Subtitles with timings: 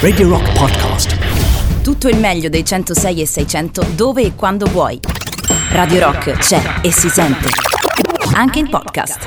[0.00, 1.16] Radio Rock Podcast.
[1.82, 4.98] Tutto il meglio dei 106 e 600 dove e quando vuoi.
[5.70, 7.48] Radio Rock c'è e si sente.
[8.34, 9.18] Anche in podcast.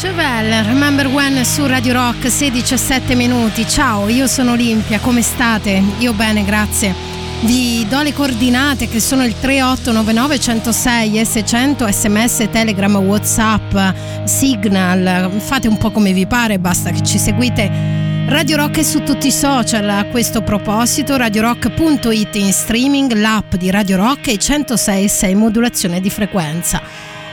[0.00, 3.68] Chevelle, Remember When su Radio Rock, 16 minuti.
[3.68, 5.82] Ciao, io sono Olimpia, come state?
[5.98, 6.94] Io bene, grazie.
[7.42, 13.76] Vi do le coordinate che sono il 3899 106 S100 sms, telegram, whatsapp,
[14.24, 19.02] signal, fate un po' come vi pare, basta che ci seguite Radio Rock è su
[19.02, 25.34] tutti i social a questo proposito, radiorock.it in streaming, l'app di Radio Rock e 106.6
[25.34, 26.82] modulazione di frequenza.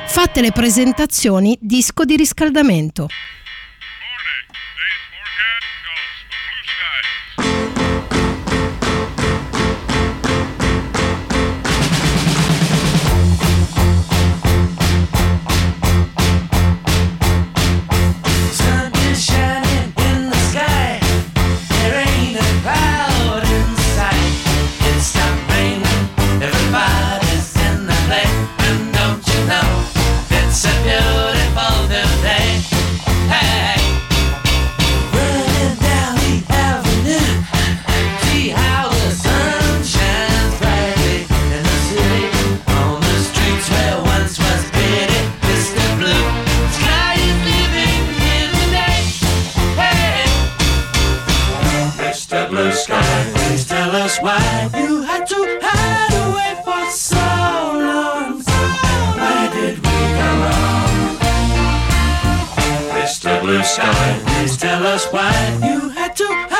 [0.07, 3.09] Fatte le presentazioni, disco di riscaldamento.
[63.55, 64.19] blue sky.
[64.25, 65.31] Please tell us why
[65.63, 66.54] you had to.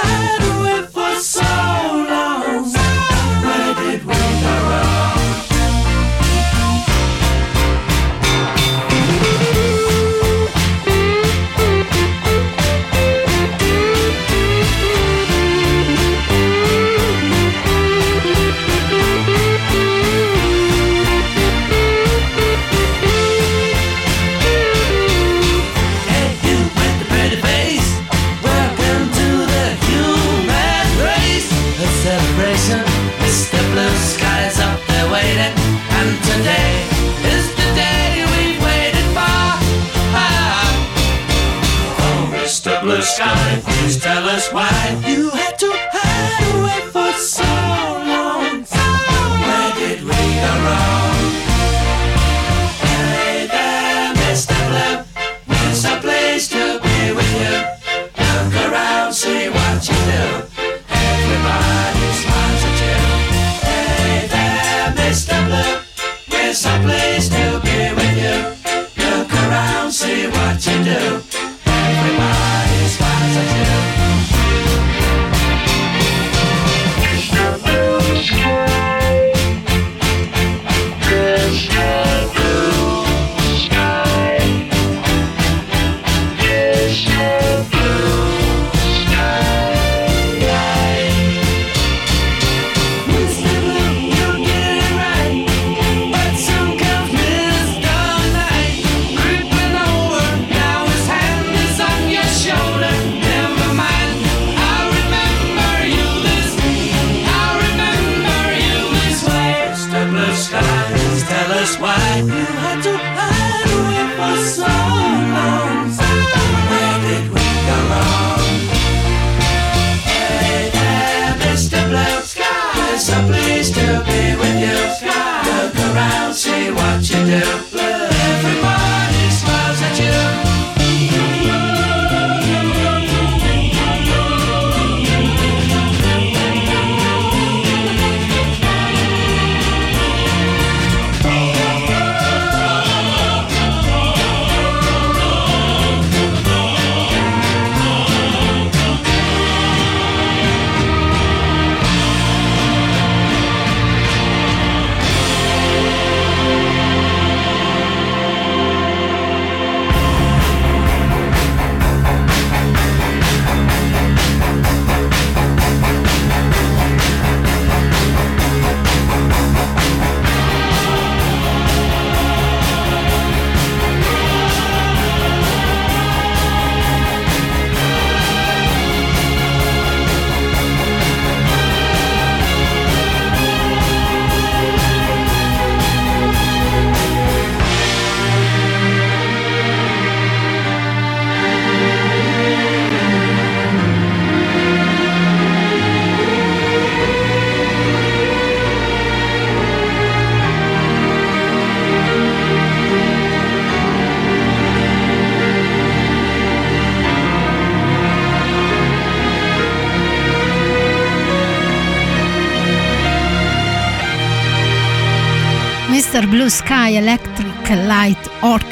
[43.15, 43.61] sky.
[43.63, 45.24] Please tell us why you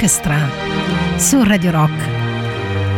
[0.04, 0.50] Orchestra
[1.16, 2.10] su Radio Rock.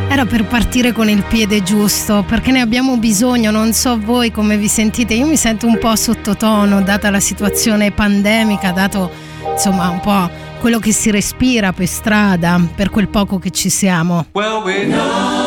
[0.09, 4.57] Era per partire con il piede giusto, perché ne abbiamo bisogno, non so voi come
[4.57, 9.11] vi sentite, io mi sento un po' sottotono data la situazione pandemica, dato
[9.51, 10.27] insomma un po'
[10.59, 14.25] quello che si respira per strada, per quel poco che ci siamo.
[14.31, 15.44] Well, we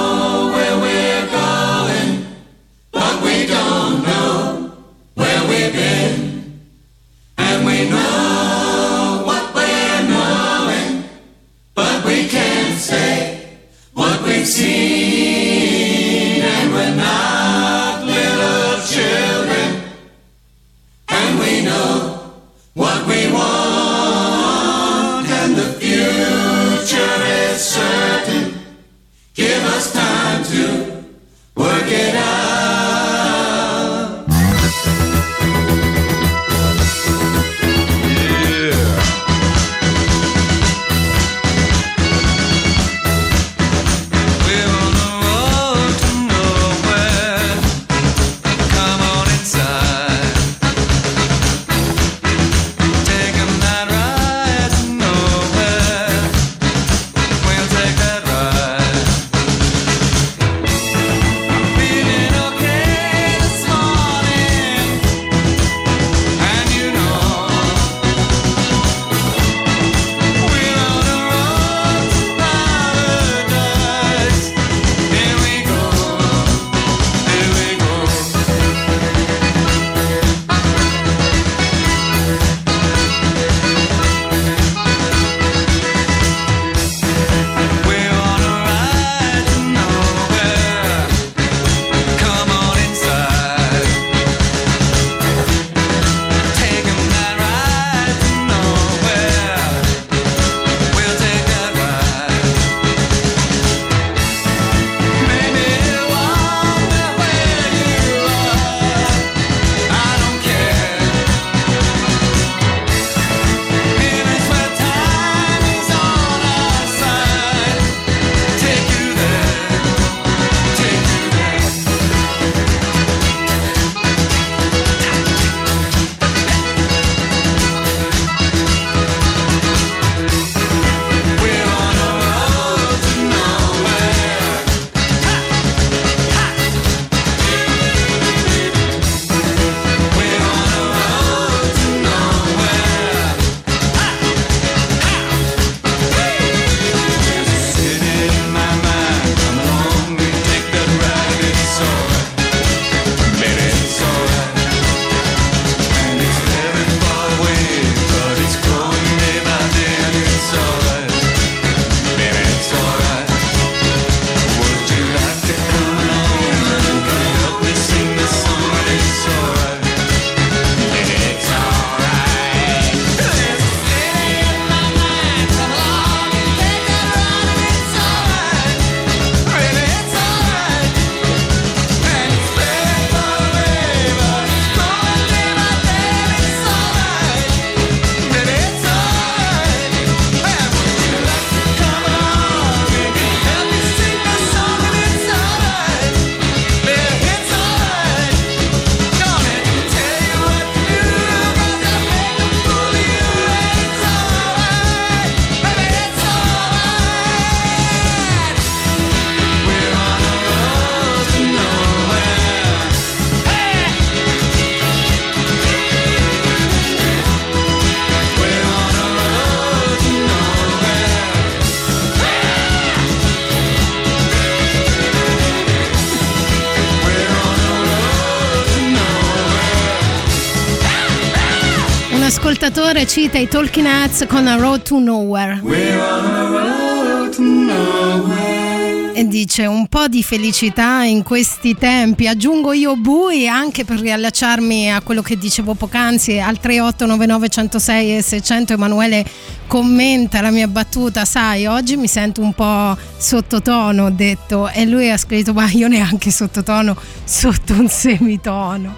[232.79, 235.61] ascoltatore cita i Talking Heads con A Road to Nowhere.
[235.63, 239.13] Road to nowhere.
[239.15, 242.29] E dice un po' di felicità in questi tempi.
[242.29, 248.23] Aggiungo io Bui anche per riallacciarmi a quello che dicevo poc'anzi al 3899 106 e
[248.23, 248.75] 600.
[248.75, 249.27] Emanuele
[249.67, 251.25] commenta la mia battuta.
[251.25, 254.69] Sai, oggi mi sento un po' sottotono, ho detto.
[254.69, 258.95] E lui ha scritto: Ma io neanche sottotono, sotto un semitono.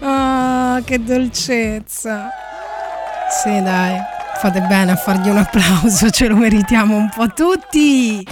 [0.00, 2.30] Oh, che dolcezza.
[3.28, 4.14] Sì, dai.
[4.38, 8.24] Fate bene a fargli un applauso, ce lo meritiamo un po' tutti.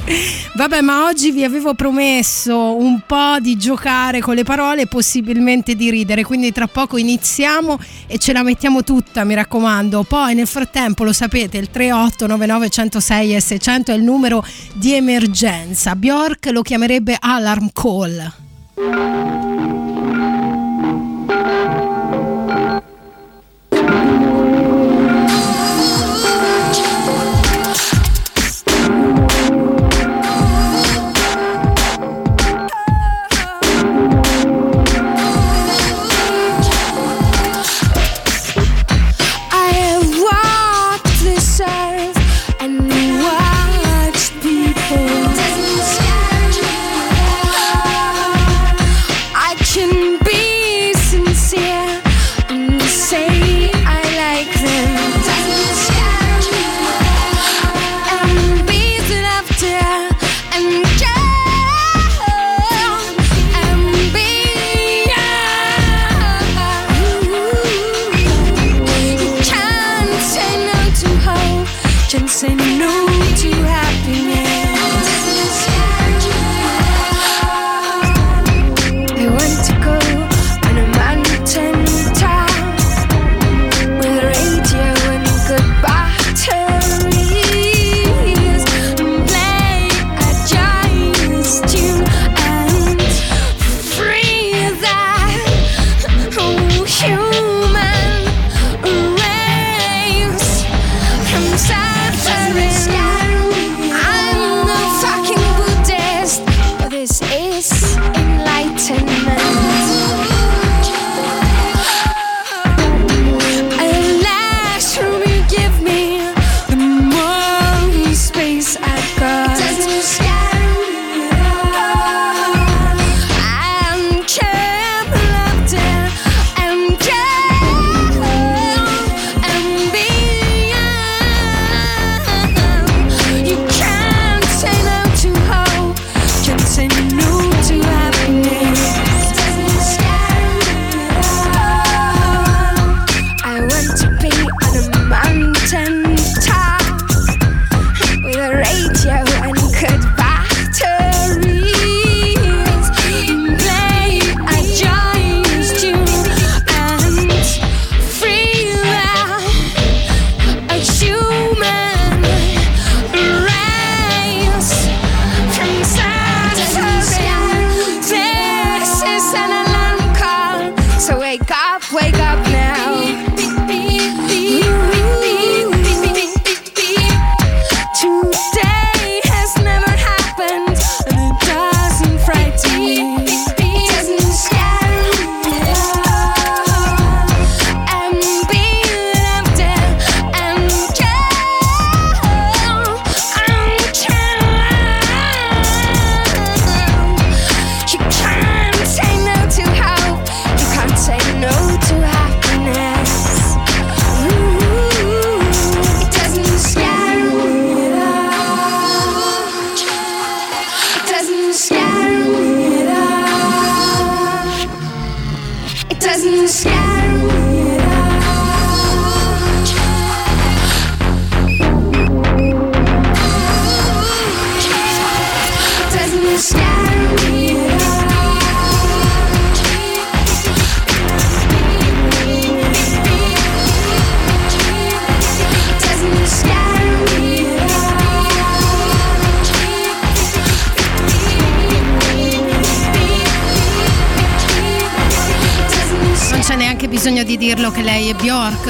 [0.55, 5.75] Vabbè, ma oggi vi avevo promesso un po' di giocare con le parole e possibilmente
[5.75, 10.03] di ridere, quindi tra poco iniziamo e ce la mettiamo tutta, mi raccomando.
[10.03, 15.97] Poi nel frattempo lo sapete, il 3899 106 e 600 è il numero di emergenza.
[15.97, 18.33] Bjork lo chiamerebbe alarm call.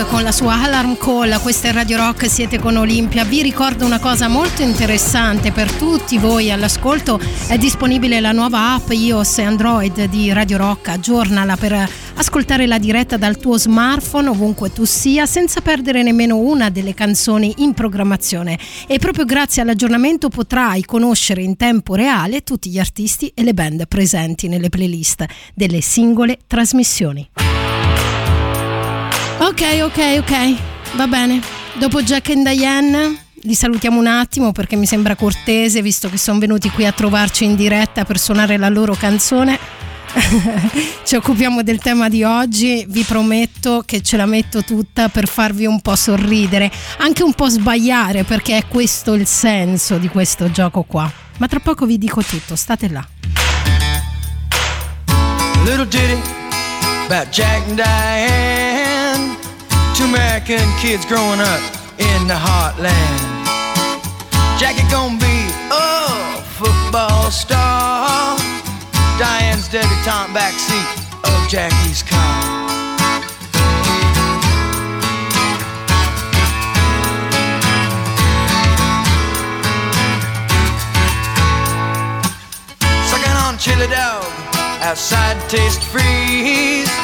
[0.08, 3.22] Con la sua Alarm Call, questa è Radio Rock, siete con Olimpia.
[3.22, 8.90] Vi ricordo una cosa molto interessante per tutti voi all'ascolto, è disponibile la nuova app
[8.90, 14.72] iOS e Android di Radio Rock, aggiornala per ascoltare la diretta dal tuo smartphone ovunque
[14.72, 20.84] tu sia senza perdere nemmeno una delle canzoni in programmazione e proprio grazie all'aggiornamento potrai
[20.84, 25.24] conoscere in tempo reale tutti gli artisti e le band presenti nelle playlist
[25.54, 27.53] delle singole trasmissioni.
[29.38, 30.54] Ok, ok, ok,
[30.96, 31.40] va bene.
[31.74, 36.38] Dopo Jack and Diane li salutiamo un attimo perché mi sembra cortese, visto che sono
[36.38, 39.58] venuti qui a trovarci in diretta per suonare la loro canzone.
[41.04, 45.66] ci occupiamo del tema di oggi, vi prometto che ce la metto tutta per farvi
[45.66, 50.82] un po' sorridere, anche un po' sbagliare perché è questo il senso di questo gioco
[50.82, 51.10] qua.
[51.38, 53.06] Ma tra poco vi dico tutto, state là.
[55.64, 56.20] Little ditty
[57.06, 58.74] about Jack and Diane,
[59.94, 61.62] two American kids growing up
[61.98, 63.20] in the heartland.
[64.58, 65.38] Jackie gonna be
[65.70, 68.36] a football star.
[69.18, 70.88] Diane's debutante backseat
[71.22, 72.68] of Jackie's car.
[83.10, 84.24] Sucking on chili dog
[84.82, 87.03] outside taste freeze.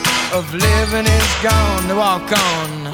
[0.33, 1.87] of living is gone.
[1.87, 2.91] To walk on.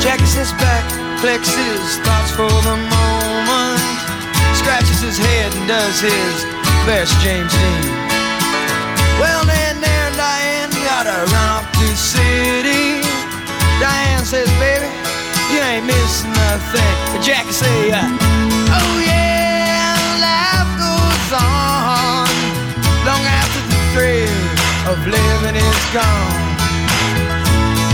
[0.00, 0.84] Jacks his back,
[1.20, 3.80] flexes thoughts for the moment,
[4.56, 6.44] scratches his head and does his
[6.86, 8.03] best James Dean.
[9.20, 13.00] Well, then there, Diane, gotta run off to city.
[13.80, 14.88] Diane says, baby,
[15.52, 16.94] you ain't missing nothing.
[17.12, 18.02] But Jackie say, uh,
[18.74, 22.26] oh yeah, life goes on
[23.06, 24.40] long after the thrill
[24.90, 26.42] of living is gone.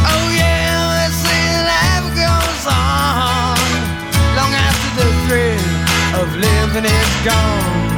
[0.08, 1.44] Oh yeah, let's say
[1.74, 3.60] life goes on
[4.38, 5.68] long after the thrill
[6.20, 7.89] of living is gone.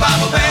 [0.00, 0.49] Bible Band.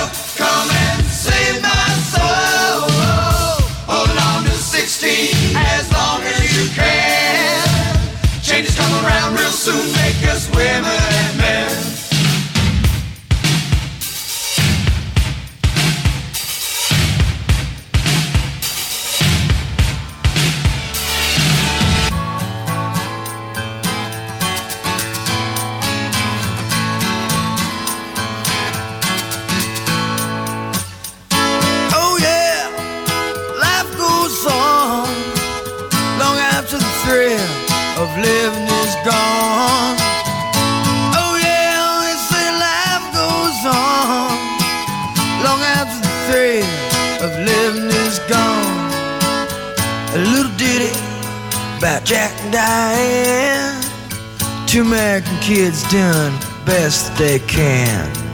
[52.10, 53.84] Jack and Diane.
[54.66, 56.34] Two American kids doing
[56.66, 58.29] best they can.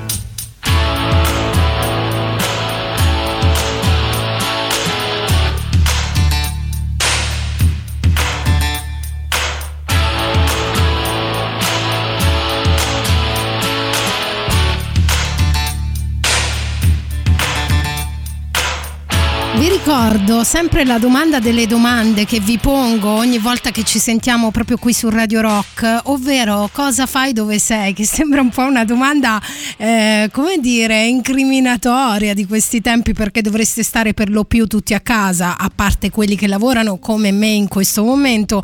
[19.58, 24.52] Vi ricordo sempre la domanda delle domande che vi pongo ogni volta che ci sentiamo
[24.52, 27.94] proprio qui su Radio Rock, ovvero cosa fai dove sei?
[27.94, 29.42] Che sembra un po' una domanda,
[29.78, 35.00] eh, come dire, incriminatoria di questi tempi perché dovreste stare per lo più tutti a
[35.00, 38.62] casa, a parte quelli che lavorano come me in questo momento,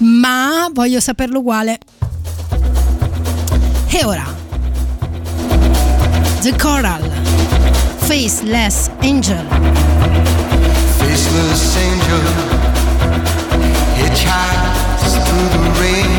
[0.00, 1.78] ma voglio saperlo uguale.
[3.88, 4.26] E ora,
[6.42, 7.10] The Coral,
[7.96, 9.93] Faceless Angel.
[11.14, 12.24] Faceless angel
[13.94, 16.12] hitchhikes through the rain,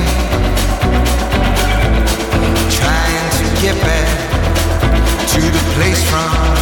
[2.71, 4.07] trying to get back
[5.27, 6.54] to the place from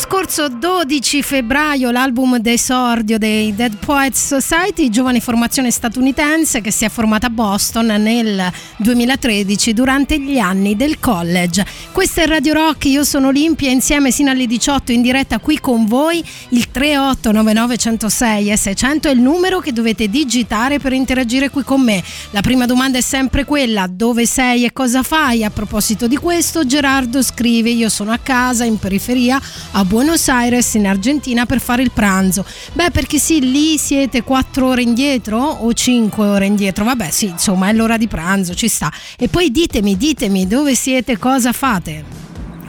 [0.00, 6.88] scorso 12 febbraio l'album d'esordio dei Dead Poets Society, giovane formazione statunitense che si è
[6.88, 11.66] formata a Boston nel 2013 durante gli anni del college.
[11.92, 15.84] Questo è Radio Rock, io sono Olimpia insieme sino alle 18 in diretta qui con
[15.84, 16.24] voi.
[16.48, 22.02] Il 3899106 e 600 è il numero che dovete digitare per interagire qui con me.
[22.30, 25.44] La prima domanda è sempre quella, dove sei e cosa fai?
[25.44, 29.38] A proposito di questo, Gerardo scrive, io sono a casa in periferia
[29.72, 32.44] a Buenos Aires in Argentina per fare il pranzo.
[32.74, 36.84] Beh, perché sì, lì siete 4 ore indietro o 5 ore indietro.
[36.84, 38.88] Vabbè, sì, insomma, è l'ora di pranzo, ci sta.
[39.18, 42.04] E poi ditemi, ditemi dove siete, cosa fate.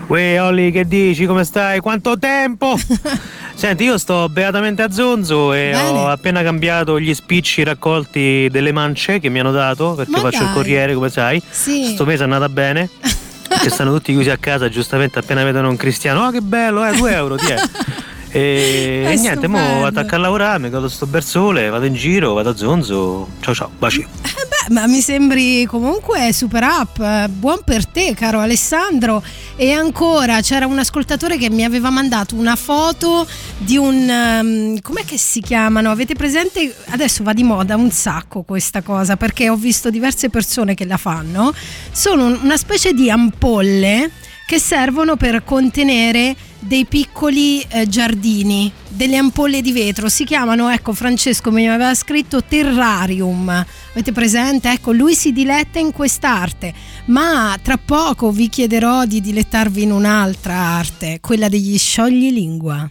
[0.08, 1.28] Uè Olli che dici?
[1.28, 1.80] Come stai?
[1.80, 2.76] Quanto tempo?
[3.54, 5.90] Senti, io sto beatamente a Zonzo e Bene.
[6.00, 10.40] ho appena cambiato gli spicci raccolti delle mance che mi hanno dato perché Ma faccio
[10.40, 10.54] il dai.
[10.56, 11.40] corriere, come sai.
[11.52, 11.92] Sì.
[11.94, 12.90] Sto mese è andata bene.
[13.60, 16.26] Che stanno tutti chiusi a casa, giustamente appena vedono un cristiano.
[16.26, 17.56] Oh che bello, eh, 2 euro, ti è.
[18.34, 22.34] E, È niente, mo vado a lavorare, mi godo sto bel sole, vado in giro,
[22.34, 23.28] vado a Zonzo.
[23.42, 24.00] Ciao ciao, baci.
[24.00, 29.22] Eh beh, ma mi sembri comunque super up, eh, buon per te caro Alessandro.
[29.58, 34.10] E ancora c'era un ascoltatore che mi aveva mandato una foto di un...
[34.10, 35.92] ehm, com'è che si chiamano?
[35.92, 36.74] Avete presente?
[36.90, 40.98] Adesso va di moda un sacco questa cosa perché ho visto diverse persone che la
[40.98, 41.54] fanno.
[41.92, 44.10] Sono un- una specie di ampolle
[44.48, 50.10] che servono per contenere dei piccoli eh, giardini, delle ampolle di vetro.
[50.10, 53.50] Si chiamano, ecco, Francesco mi aveva scritto terrarium.
[53.92, 54.72] Avete presente?
[54.72, 56.74] Ecco, lui si diletta in quest'arte,
[57.06, 62.90] ma tra poco vi chiederò di dilettarvi in un'altra arte, quella degli scioglilingua.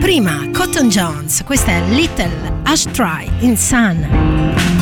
[0.00, 4.75] Prima, Cotton Jones, questa è Little Ashtray in Sun.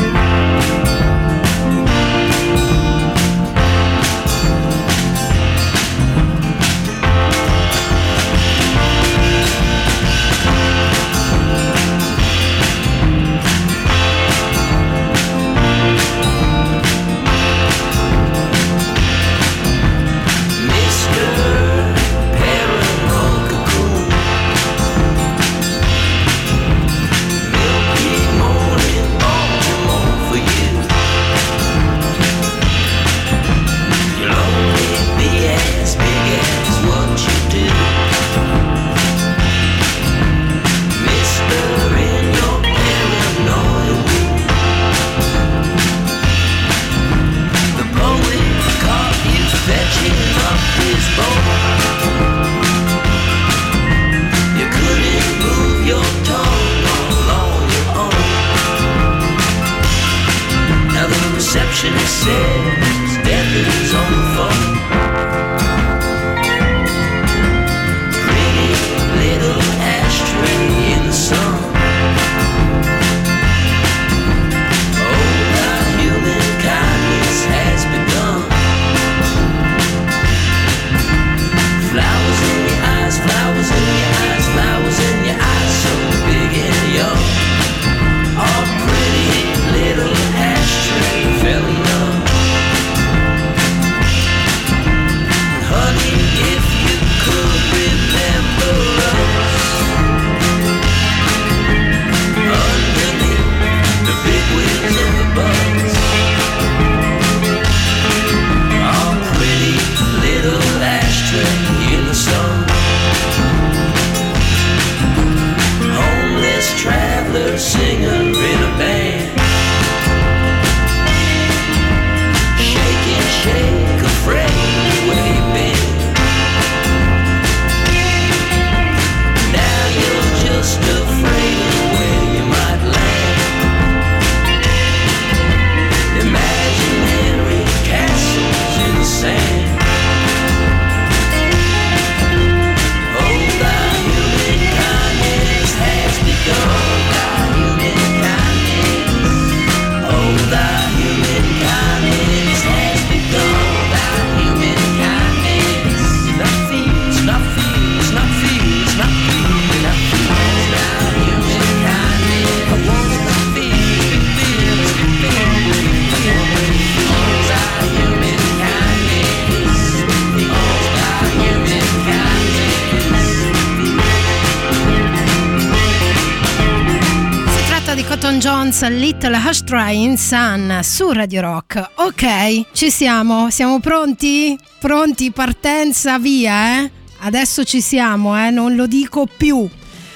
[179.25, 181.93] Little Ashtray in Sun su Radio Rock.
[181.95, 184.55] Ok, ci siamo, siamo pronti?
[184.79, 186.91] Pronti, partenza, via, eh?
[187.21, 189.67] adesso ci siamo, eh, non lo dico più.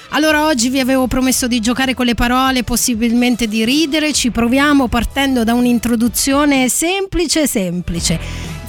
[0.09, 4.87] Allora oggi vi avevo promesso di giocare con le parole, possibilmente di ridere, ci proviamo
[4.87, 8.19] partendo da un'introduzione semplice semplice.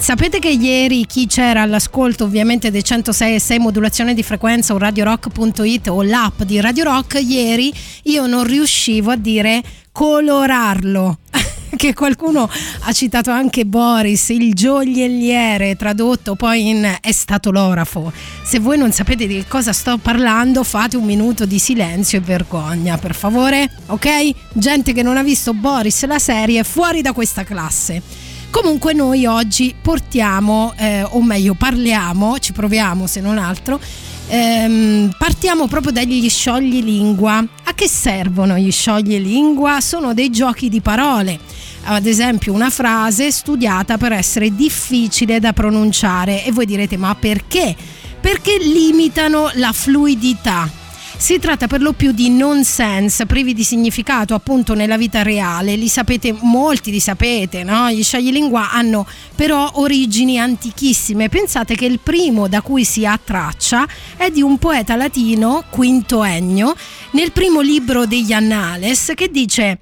[0.01, 4.79] Sapete che ieri chi c'era all'ascolto ovviamente dei 106 e 6 modulazione di frequenza o
[4.79, 7.71] radiorock.it o l'app di Radio Rock, ieri
[8.05, 11.19] io non riuscivo a dire colorarlo.
[11.77, 12.49] che qualcuno
[12.81, 18.13] ha citato anche Boris, il gioielliere, tradotto poi in è stato l'orafo.
[18.43, 22.99] Se voi non sapete di cosa sto parlando, fate un minuto di silenzio e vergogna,
[22.99, 24.31] per favore, ok?
[24.53, 28.03] Gente che non ha visto Boris la serie, fuori da questa classe.
[28.51, 33.81] Comunque noi oggi portiamo, eh, o meglio parliamo, ci proviamo se non altro,
[34.31, 37.39] ehm, partiamo proprio dagli sciogli lingua.
[37.39, 39.81] A che servono gli sciogli lingua?
[39.81, 41.39] Sono dei giochi di parole.
[41.85, 47.75] Ad esempio una frase studiata per essere difficile da pronunciare e voi direte ma perché?
[48.21, 50.80] Perché limitano la fluidità.
[51.21, 55.87] Si tratta per lo più di nonsense, privi di significato appunto nella vita reale, li
[55.87, 57.91] sapete, molti li sapete, no?
[57.91, 59.07] Gli sciogli-lingua hanno
[59.37, 61.29] però origini antichissime.
[61.29, 66.25] Pensate che il primo da cui si ha traccia è di un poeta latino, Quinto
[66.25, 66.75] Ennio,
[67.13, 69.81] nel primo libro degli Annales, che dice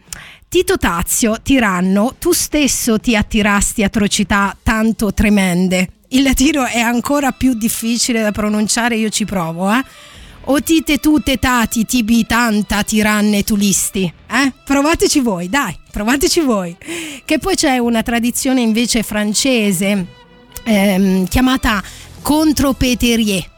[0.48, 5.88] Tito Tazio, tiranno, tu stesso ti attirasti atrocità tanto tremende.
[6.08, 9.84] Il latino è ancora più difficile da pronunciare, io ci provo, eh?
[10.50, 14.10] Otite tute tati tibi tanta tiranne tulisti.
[14.30, 14.52] Eh?
[14.64, 16.74] Provateci voi, dai, provateci voi.
[17.22, 20.06] Che poi c'è una tradizione invece francese
[20.64, 21.82] ehm, chiamata
[22.22, 23.50] contropeterie.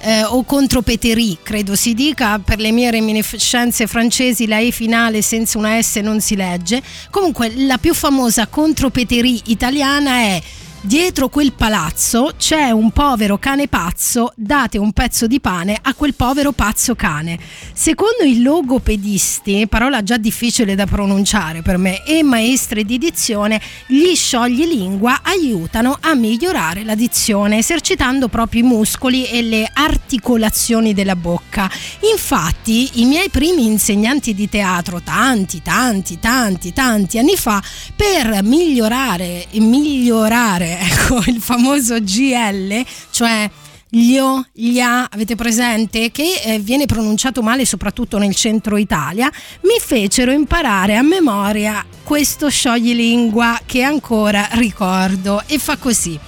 [0.00, 5.56] Eh, o contropeterie, credo si dica, per le mie reminiscenze francesi la E finale senza
[5.56, 6.82] una S non si legge.
[7.08, 10.42] Comunque la più famosa contropeterie italiana è
[10.84, 16.12] Dietro quel palazzo c'è un povero cane pazzo, date un pezzo di pane a quel
[16.12, 17.38] povero pazzo cane.
[17.72, 24.14] Secondo i logopedisti, parola già difficile da pronunciare per me, e maestri di dizione, gli
[24.14, 31.16] sciogli lingua aiutano a migliorare la dizione, esercitando proprio i muscoli e le articolazioni della
[31.16, 31.70] bocca.
[32.12, 37.62] Infatti, i miei primi insegnanti di teatro, tanti, tanti, tanti, tanti anni fa,
[37.96, 43.50] per migliorare, migliorare ecco il famoso GL, cioè
[43.94, 46.10] Glio, Glia, avete presente?
[46.10, 49.30] Che eh, viene pronunciato male soprattutto nel centro Italia,
[49.62, 56.18] mi fecero imparare a memoria questo scioglilingua che ancora ricordo e fa così.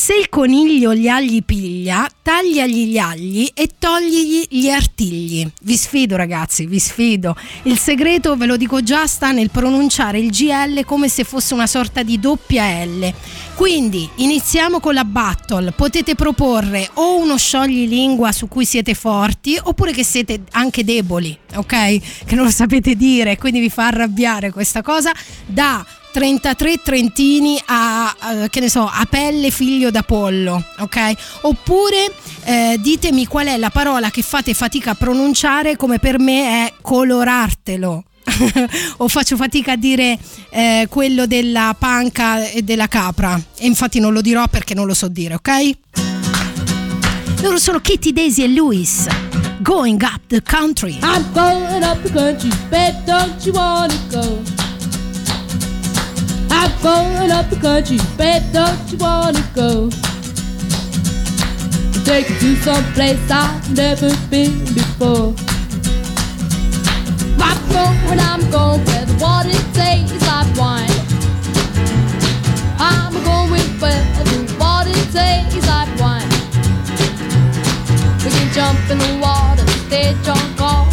[0.00, 5.44] Se il coniglio gli agli piglia, tagliagli gli agli e togligli gli artigli.
[5.62, 7.36] Vi sfido ragazzi, vi sfido.
[7.64, 11.66] Il segreto, ve lo dico già, sta nel pronunciare il GL come se fosse una
[11.66, 13.12] sorta di doppia L.
[13.56, 15.72] Quindi iniziamo con la battle.
[15.72, 22.24] Potete proporre o uno scioglilingua su cui siete forti oppure che siete anche deboli, ok?
[22.24, 25.12] Che non lo sapete dire, quindi vi fa arrabbiare questa cosa.
[25.44, 31.12] Da 33 trentini a, a, che ne so, a pelle figlio d'Apollo, ok?
[31.42, 32.12] Oppure
[32.44, 36.72] eh, ditemi qual è la parola che fate fatica a pronunciare come per me è
[36.80, 38.04] colorartelo.
[38.98, 40.18] o faccio fatica a dire
[40.50, 44.92] eh, quello della panca e della capra e infatti non lo dirò perché non lo
[44.92, 45.70] so dire, ok?
[47.40, 49.06] Loro sono Kitty, Daisy e Louis.
[49.60, 50.98] Going up the country.
[51.02, 54.67] I'm going up the country, babe, don't you wanna go?
[56.50, 59.90] I'm going up the country, babe, don't you wanna go?
[62.04, 65.34] Take you to some place I've never been before.
[67.38, 70.88] I'm going, I'm going where the water tastes like wine.
[72.78, 76.28] I'm going where the water tastes like wine.
[78.24, 80.87] We can jump in the water, stay drunk all.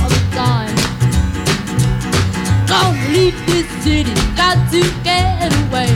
[2.76, 5.88] Gonna leave this city, got to get away.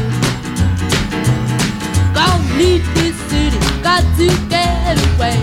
[2.16, 5.36] Gonna leave this city, got to get away.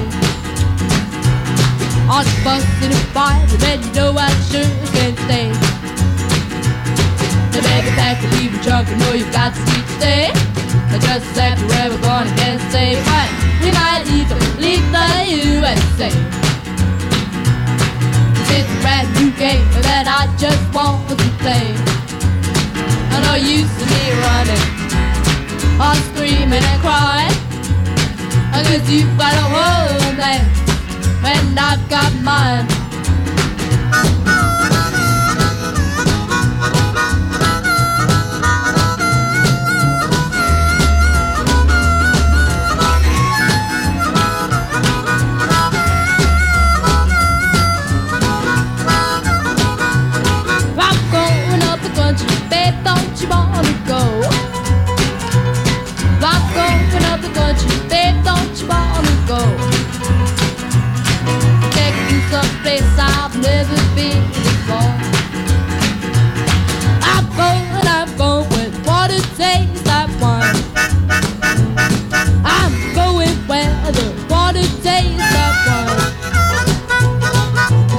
[2.08, 4.64] On the bus in a fire, man, you know I sure
[4.96, 5.52] can't stay.
[7.52, 10.30] The bag of pack leave you drunk, you know you've got to sleep stay.
[10.88, 11.36] I just
[11.68, 13.28] where we're gonna get safe, but
[13.60, 15.08] we might even leave the
[15.44, 16.45] USA.
[18.58, 21.76] It's a brand new game that I just want to play.
[23.12, 24.64] I know you see me running,
[25.76, 27.36] or screaming and crying.
[28.76, 30.44] Guess you've got a home there,
[31.24, 32.66] and I've got mine.
[59.26, 59.38] go.
[61.72, 64.94] Taking someplace I've never been before.
[67.02, 70.54] I'm going, I'm going, what it tastes like wine.
[72.44, 75.98] I'm going where the water tastes like wine.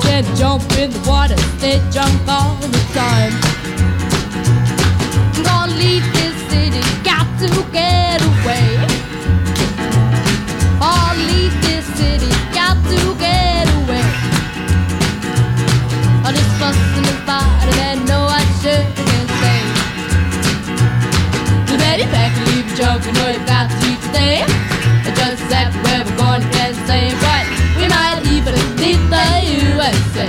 [0.02, 3.47] Get jump in the water, they jump all the time.
[23.08, 24.44] you know you've got to leave today.
[25.16, 27.44] Just exactly where we're going to get the same, but
[27.80, 29.28] we might even leave the
[29.64, 30.28] USA.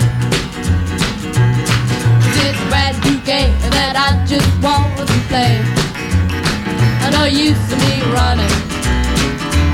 [2.38, 5.58] It's a brand new game that I just want to play.
[7.02, 8.54] I know you see me running,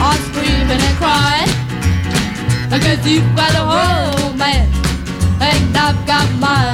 [0.01, 1.53] or screaming and crying.
[2.73, 4.67] because you've got a whole man,
[5.41, 6.74] and I've got mine.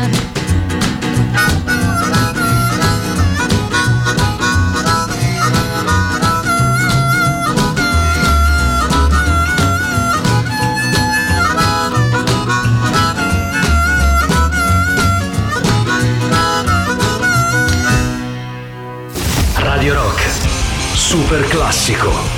[21.31, 22.30] super classico.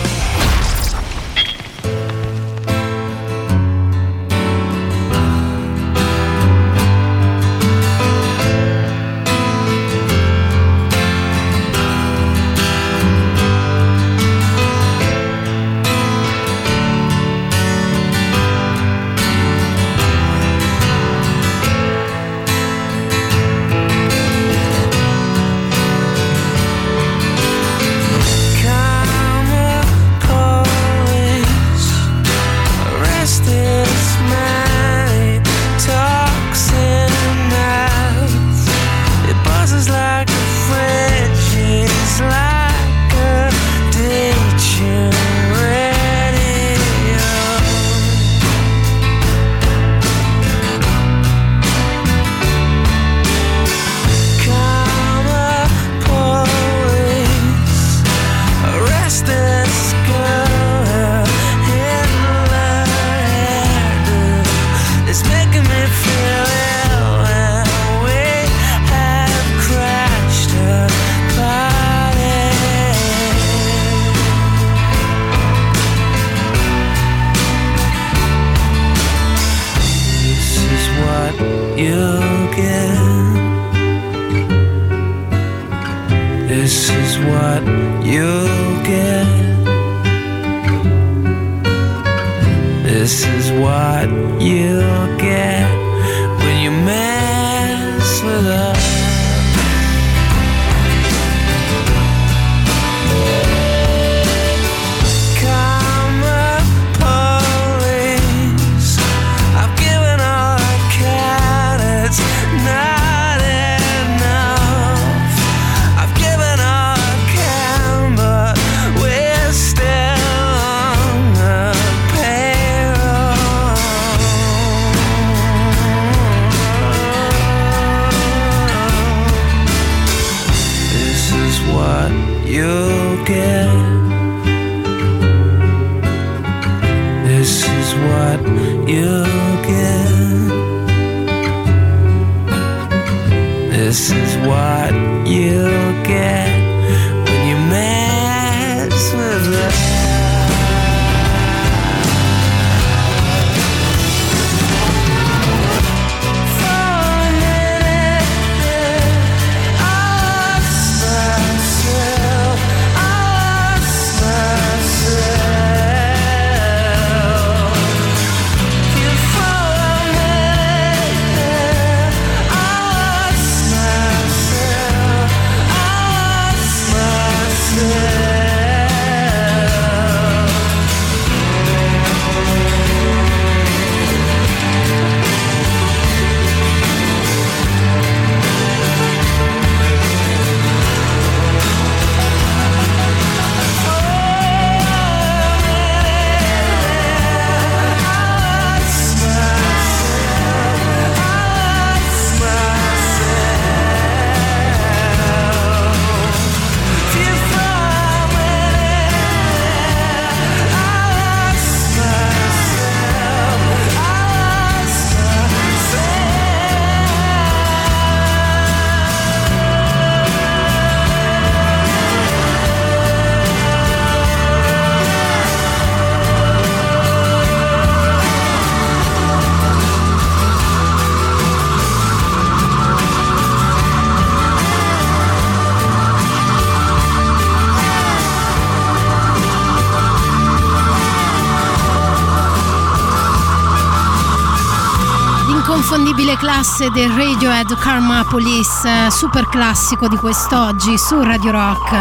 [246.43, 251.93] Classe del Radiohead Karma Police, eh, super classico di quest'oggi su Radio Rock.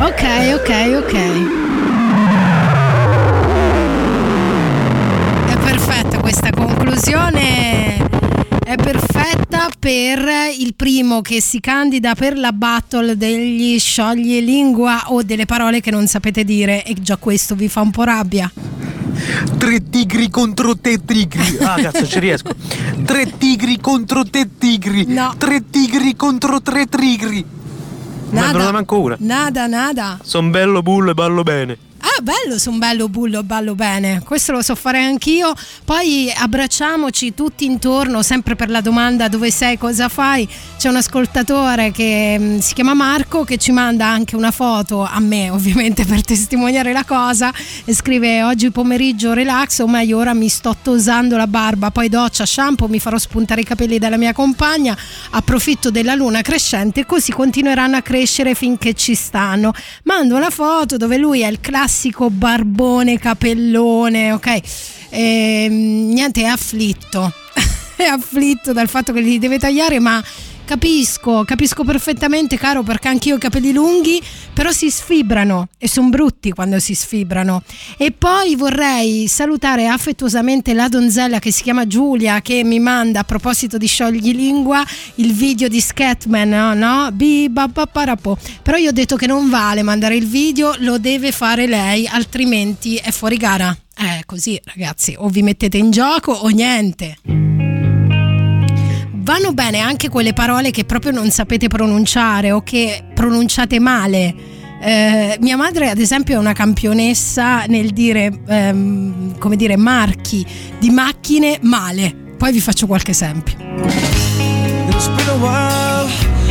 [0.00, 1.14] Ok, ok, ok.
[5.46, 7.96] È perfetta questa conclusione.
[8.62, 10.28] È perfetta per
[10.58, 15.90] il primo che si candida per la battle degli sciogli lingua o delle parole che
[15.90, 18.52] non sapete dire e già questo vi fa un po' rabbia.
[19.56, 21.56] Tre tigri contro te tigri.
[21.60, 22.50] Ah, cazzo, ci riesco.
[23.18, 25.04] Tre tigri contro te tigri.
[25.06, 25.34] No.
[25.36, 27.44] Tre tigri contro tre tigri.
[28.30, 29.16] Non me ne manco una.
[29.18, 30.20] Nada, nada.
[30.22, 31.87] Son bello bullo e ballo bene.
[32.28, 34.20] Bello, sono bello bullo, ballo bene.
[34.22, 35.54] Questo lo so fare anch'io.
[35.82, 40.46] Poi abbracciamoci tutti intorno, sempre per la domanda dove sei, cosa fai.
[40.76, 45.18] C'è un ascoltatore che mm, si chiama Marco che ci manda anche una foto a
[45.20, 47.50] me, ovviamente per testimoniare la cosa
[47.86, 52.44] e scrive oggi pomeriggio relax, o meglio ora mi sto tosando la barba, poi doccia,
[52.44, 54.94] shampoo, mi farò spuntare i capelli dalla mia compagna,
[55.30, 59.72] approfitto della luna crescente così continueranno a crescere finché ci stanno.
[60.02, 64.60] Mando una foto dove lui è il classico barbone capellone, ok?
[65.10, 67.32] E, niente, è afflitto.
[67.96, 70.22] è afflitto dal fatto che li deve tagliare, ma
[70.68, 74.20] capisco, capisco perfettamente, caro, perché anch'io ho i capelli lunghi,
[74.52, 77.62] però si sfibrano e sono brutti quando si sfibrano.
[77.96, 83.24] E poi vorrei salutare affettuosamente la donzella che si chiama Giulia, che mi manda a
[83.24, 86.74] proposito di sciogli lingua il video di Scatman, no?
[86.74, 87.10] no?
[87.12, 88.36] Bi, ba, ba, parapo.
[88.62, 92.96] Però io ho detto che non vale mandare il video, lo deve fare lei, altrimenti
[92.96, 93.74] è fuori gara.
[93.96, 97.67] Eh, così ragazzi, o vi mettete in gioco o niente
[99.28, 104.34] vanno bene anche quelle parole che proprio non sapete pronunciare o che pronunciate male.
[104.80, 110.46] Eh, mia madre, ad esempio, è una campionessa nel dire, ehm, come dire, marchi
[110.78, 112.14] di macchine male.
[112.38, 113.54] Poi vi faccio qualche esempio.
[114.88, 116.08] It's been a while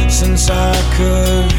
[0.07, 1.51] since I could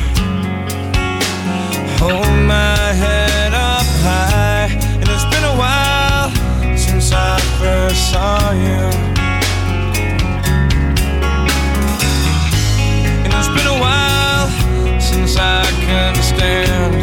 [1.98, 4.72] hold my head up high.
[5.00, 6.30] And it's been a while
[6.76, 9.17] since I first saw you.
[15.38, 16.94] I can stand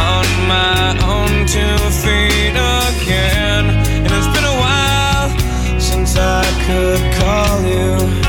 [0.00, 3.64] on my own two feet again.
[4.04, 5.28] And it's been a while
[5.80, 8.21] since I could call you.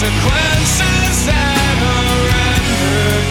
[0.00, 3.26] Consequences that are rendered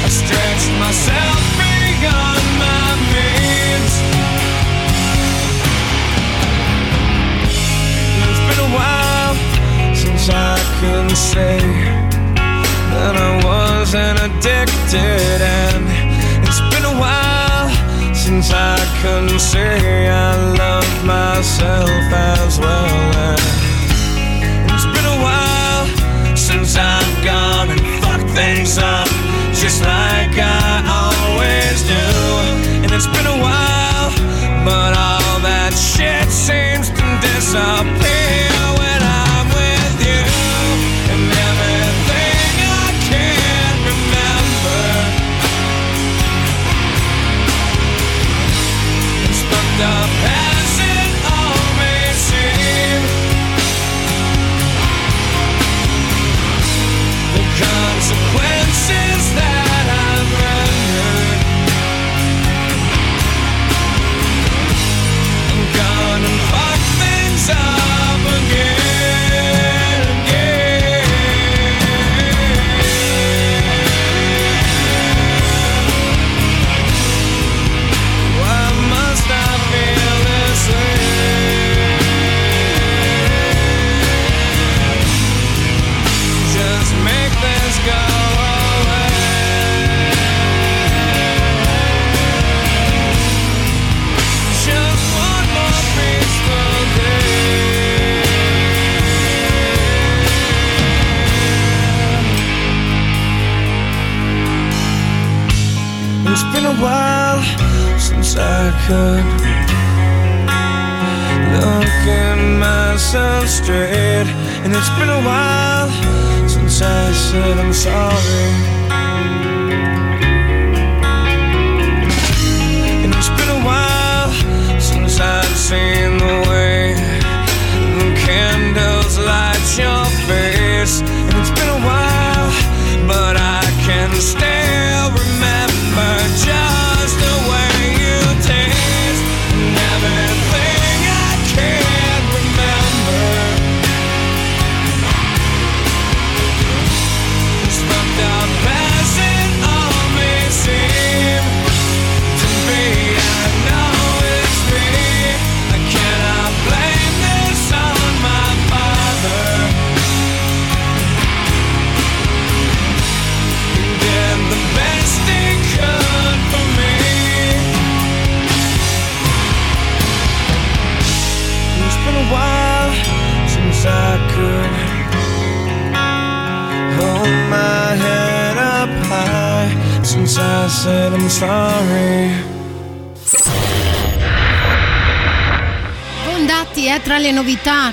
[0.00, 3.94] I stretched myself beyond my means.
[8.24, 9.36] It's been a while
[9.94, 11.60] since I can say
[12.96, 15.84] that I wasn't addicted, and
[16.48, 17.33] it's been a while
[18.34, 22.84] since I can say I love myself as well.
[23.28, 23.40] And
[24.72, 29.06] it's been a while since I've gone and fucked things up
[29.54, 31.13] just like I always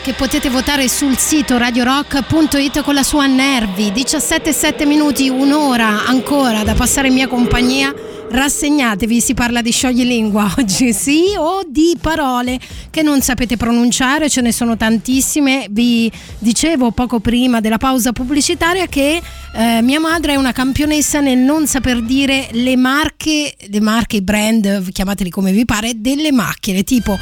[0.03, 3.91] che potete votare sul sito radiorock.it con la sua Nervi.
[3.91, 7.93] 17-7 minuti, un'ora ancora da passare in mia compagnia.
[8.31, 14.41] Rassegnatevi, si parla di scioglilingua oggi, sì, o di parole che non sapete pronunciare, ce
[14.41, 15.67] ne sono tantissime.
[15.69, 19.21] Vi dicevo poco prima della pausa pubblicitaria che
[19.53, 24.21] eh, mia madre è una campionessa nel non saper dire le marche, le marche, i
[24.21, 27.19] brand, chiamateli come vi pare, delle macchine, tipo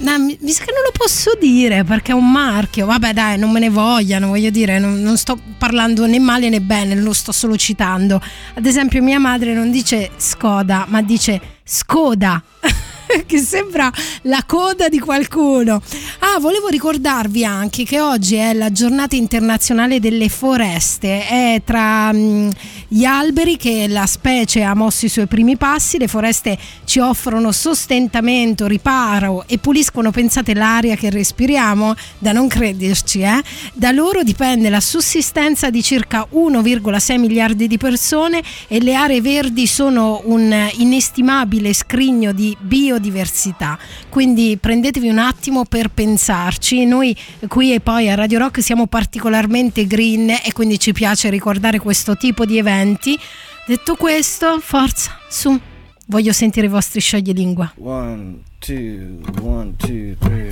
[0.00, 2.86] No, mi sa che non lo posso dire perché è un marchio.
[2.86, 6.60] Vabbè, dai, non me ne vogliano, voglio dire, non, non sto parlando né male né
[6.60, 8.20] bene, lo sto solo citando.
[8.54, 12.42] Ad esempio, mia madre non dice Skoda, ma dice Skoda.
[13.26, 13.90] che sembra
[14.22, 15.82] la coda di qualcuno.
[16.20, 21.26] Ah, volevo ricordarvi anche che oggi è la giornata internazionale delle foreste.
[21.26, 22.50] È tra mm,
[22.88, 25.98] gli alberi che la specie ha mosso i suoi primi passi.
[25.98, 31.94] Le foreste ci offrono sostentamento, riparo e puliscono, pensate, l'aria che respiriamo.
[32.18, 33.42] Da non crederci, eh?
[33.72, 39.66] Da loro dipende la sussistenza di circa 1,6 miliardi di persone e le aree verdi
[39.66, 42.99] sono un inestimabile scrigno di biodiversità.
[44.08, 46.84] Quindi prendetevi un attimo per pensarci.
[46.84, 47.16] Noi
[47.48, 52.16] qui e poi a Radio Rock siamo particolarmente green e quindi ci piace ricordare questo
[52.16, 53.18] tipo di eventi.
[53.66, 55.58] Detto questo, forza, su.
[56.06, 57.74] Voglio sentire i vostri scioglilingua.
[57.78, 60.50] One, two, one, two, three.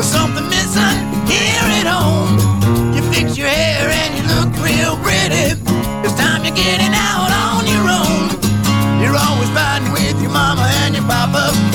[0.00, 0.96] There's something missing
[1.28, 2.94] here at home.
[2.96, 5.60] You fix your hair and you look real pretty.
[6.00, 9.02] It's time you're getting out on your own.
[9.02, 11.69] You're always fighting with your mama and your papa.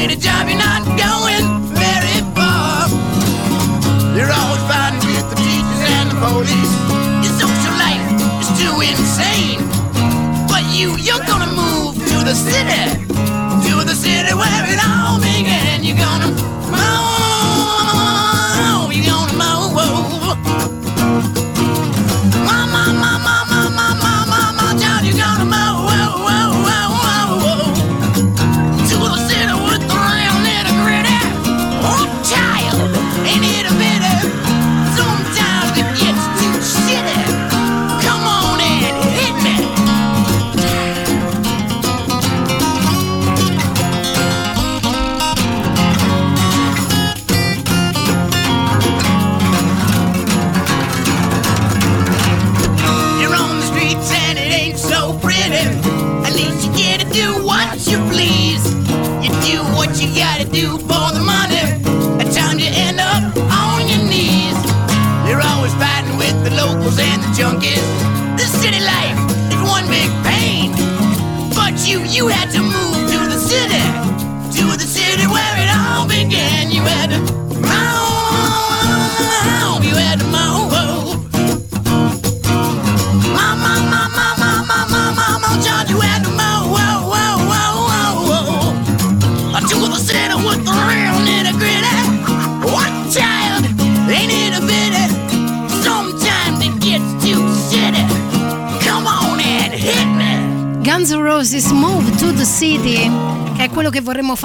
[0.00, 0.79] Get a job, you're not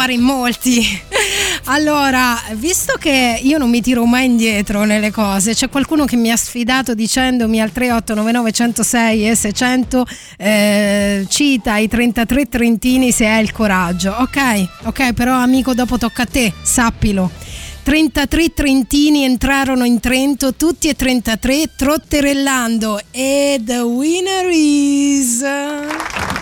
[0.05, 0.83] fare in molti.
[1.67, 6.29] Allora, visto che io non mi tiro mai indietro nelle cose, c'è qualcuno che mi
[6.29, 10.05] ha sfidato dicendomi al 3899 106 e 600
[10.37, 14.15] eh, cita i 33 trentini se hai il coraggio.
[14.19, 17.31] Ok, ok, però amico dopo tocca a te, sappilo.
[17.81, 26.34] 33 trentini entrarono in Trento, tutti e 33 trotterellando e the winner is...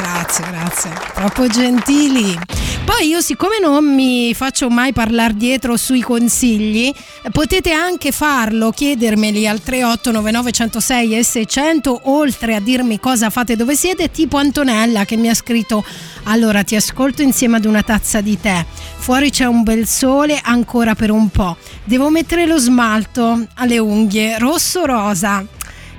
[0.00, 0.90] Grazie, grazie.
[1.14, 2.38] Troppo gentili.
[2.84, 6.90] Poi io siccome non mi faccio mai parlare dietro sui consigli,
[7.32, 13.76] potete anche farlo, chiedermeli al 3899 106 e 600 oltre a dirmi cosa fate dove
[13.76, 15.84] siete, tipo Antonella che mi ha scritto
[16.24, 18.64] allora ti ascolto insieme ad una tazza di tè.
[18.96, 21.56] Fuori c'è un bel sole ancora per un po'.
[21.84, 25.44] Devo mettere lo smalto alle unghie, rosso rosa.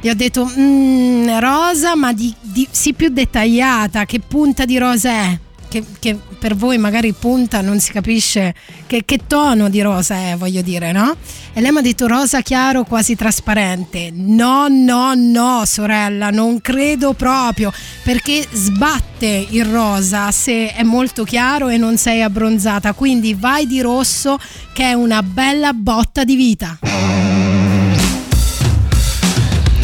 [0.02, 4.06] Gli ho detto "Mm, rosa, ma di, di- sì più dettagliata.
[4.06, 5.39] Che punta di rosa è?
[5.68, 8.56] Che, che per voi magari punta non si capisce
[8.88, 11.16] che, che tono di rosa è, voglio dire, no?
[11.54, 14.10] E lei mi ha detto rosa chiaro, quasi trasparente.
[14.12, 17.72] No, no, no, sorella, non credo proprio,
[18.04, 22.93] perché sbatte il rosa se è molto chiaro e non sei abbronzata.
[22.93, 24.39] Quindi vai di rosso,
[24.74, 26.80] che è una bella botta di vita.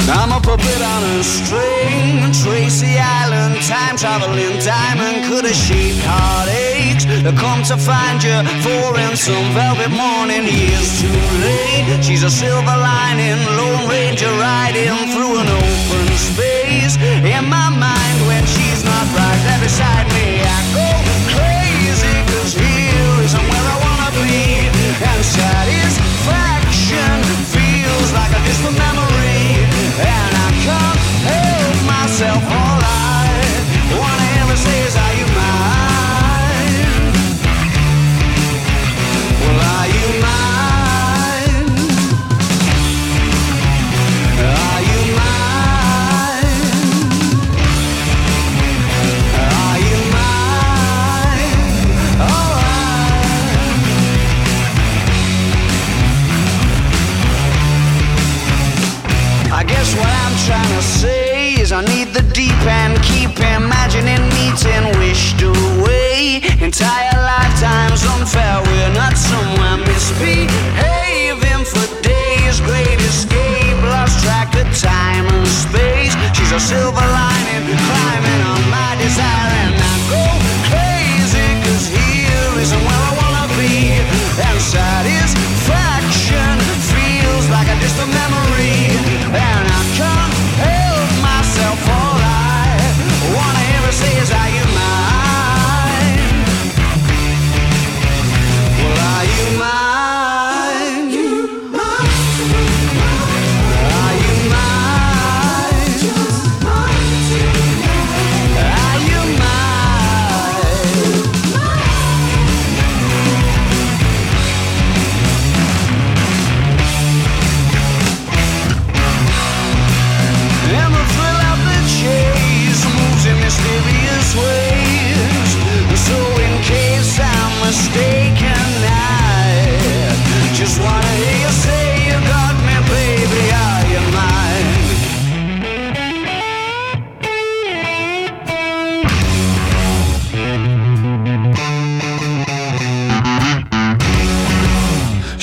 [0.08, 7.26] I'm a puppet on a string, Tracy Island, time traveling diamond could have shaped heartaches.
[7.42, 10.46] Come to find you for in some velvet morning.
[10.46, 11.10] Years too
[11.42, 12.04] late.
[12.06, 17.02] She's a silver lining, Lone Ranger riding through an open space.
[17.02, 20.86] In my mind, when she's not right there beside me, I go
[21.34, 22.14] crazy.
[22.30, 24.70] Cause here isn't where I wanna be.
[25.02, 27.18] And satisfaction
[27.50, 29.15] feels like a distant memory.
[32.18, 33.28] Myself all I
[34.00, 35.05] wanna ever say is are
[62.68, 63.02] end.
[63.04, 66.42] Keep imagining meeting wished away.
[66.62, 68.62] Entire lifetimes unfair.
[68.66, 72.62] We're not somewhere misbehaving for days.
[72.62, 76.16] Great escape, lost track of time and space.
[76.34, 80.24] She's a silver lining, climbing on my desire, and I go
[80.70, 81.48] crazy.
[81.66, 84.02] Cause here isn't where I wanna be.
[84.48, 86.56] And satisfaction
[86.92, 88.92] feels like a distant memory.
[89.34, 89.75] And I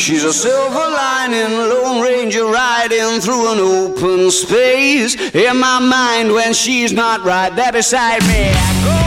[0.03, 5.15] She's a silver lining, Lone Ranger riding through an open space.
[5.33, 9.02] In my mind, when she's not right there beside me,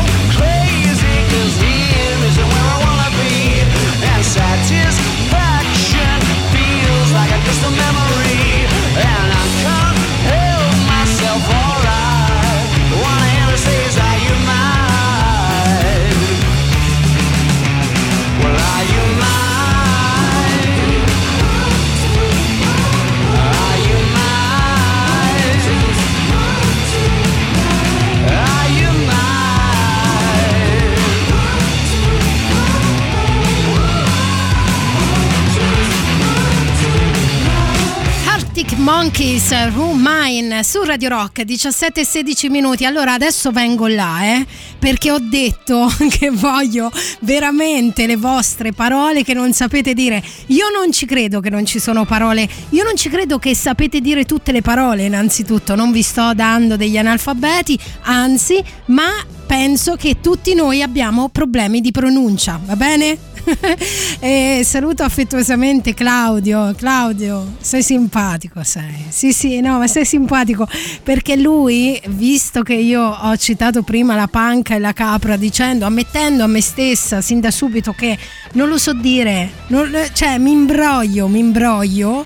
[38.85, 42.85] Monkeys, Room Mine su Radio Rock 17 e 16 minuti.
[42.85, 44.45] Allora adesso vengo là, eh,
[44.77, 50.21] perché ho detto che voglio veramente le vostre parole che non sapete dire.
[50.47, 52.47] Io non ci credo che non ci sono parole.
[52.69, 55.73] Io non ci credo che sapete dire tutte le parole, innanzitutto.
[55.73, 59.09] Non vi sto dando degli analfabeti, anzi, ma
[59.47, 63.33] penso che tutti noi abbiamo problemi di pronuncia, va bene?
[64.19, 66.73] e saluto affettuosamente Claudio.
[66.75, 69.05] Claudio, sei simpatico, sei.
[69.09, 70.67] Sì, sì, no, ma sei simpatico
[71.03, 76.43] perché lui, visto che io ho citato prima la panca e la capra dicendo, ammettendo
[76.43, 78.17] a me stessa sin da subito che
[78.53, 82.25] non lo so dire, non- cioè mi imbroglio, mi imbroglio.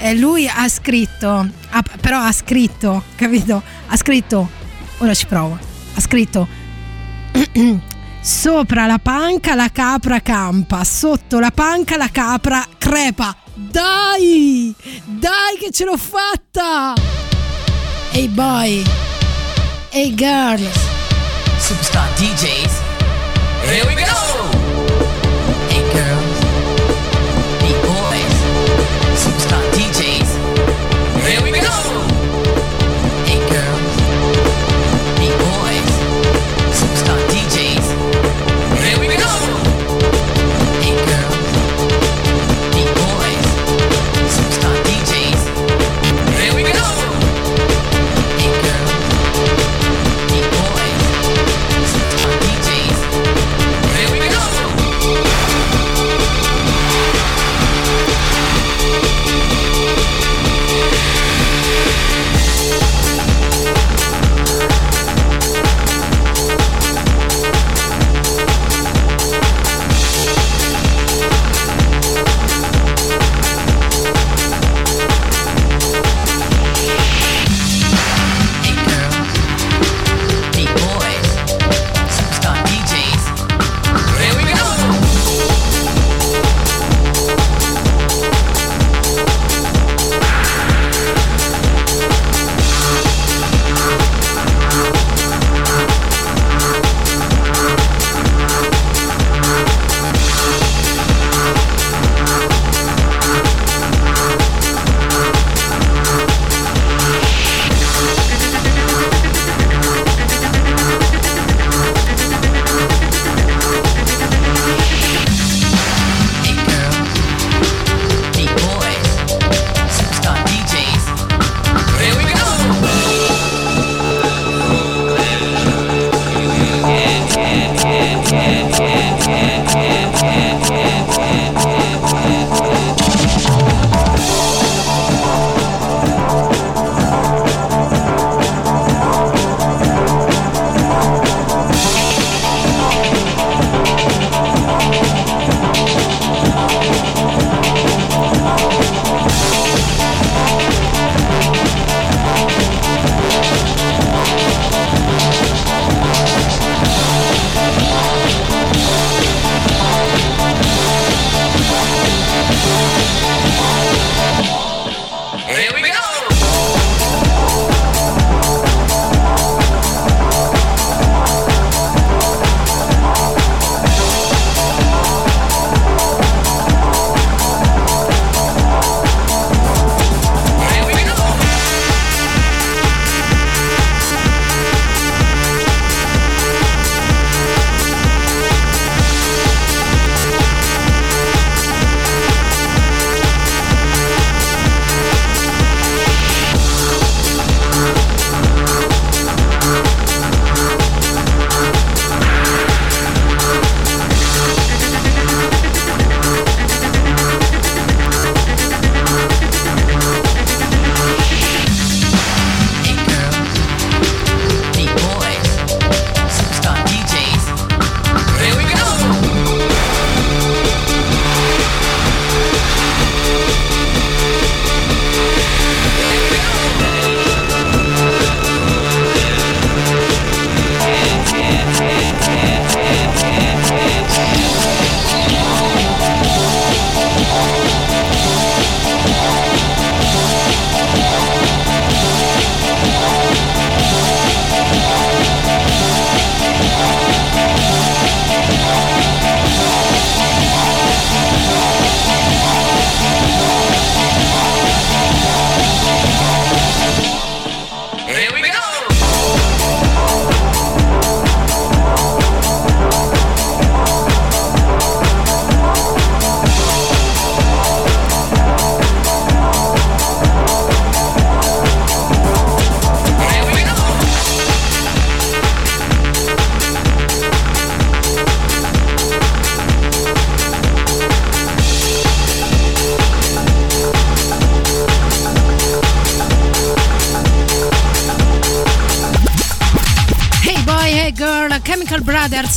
[0.00, 1.28] E lui ha scritto,
[1.70, 3.60] ha- però ha scritto, capito?
[3.88, 4.48] Ha scritto,
[4.98, 5.58] ora ci provo,
[5.94, 6.46] ha scritto
[8.28, 13.34] Sopra la panca la capra campa, sotto la panca la capra crepa.
[13.54, 14.74] Dai!
[15.06, 16.92] Dai che ce l'ho fatta!
[18.12, 18.84] Ehi boy!
[19.88, 20.60] Ehi girl!
[21.58, 22.72] Superstar DJs.
[23.64, 24.27] Here we go.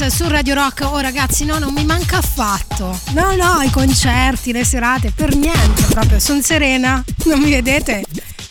[0.09, 0.81] Su Radio Rock.
[0.81, 2.99] Oh ragazzi, no, non mi manca affatto.
[3.13, 6.19] No, no, i concerti, le serate, per niente proprio.
[6.19, 8.03] Sono serena, non mi vedete?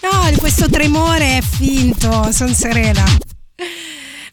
[0.03, 3.05] No, questo tremore è finto, sono serena.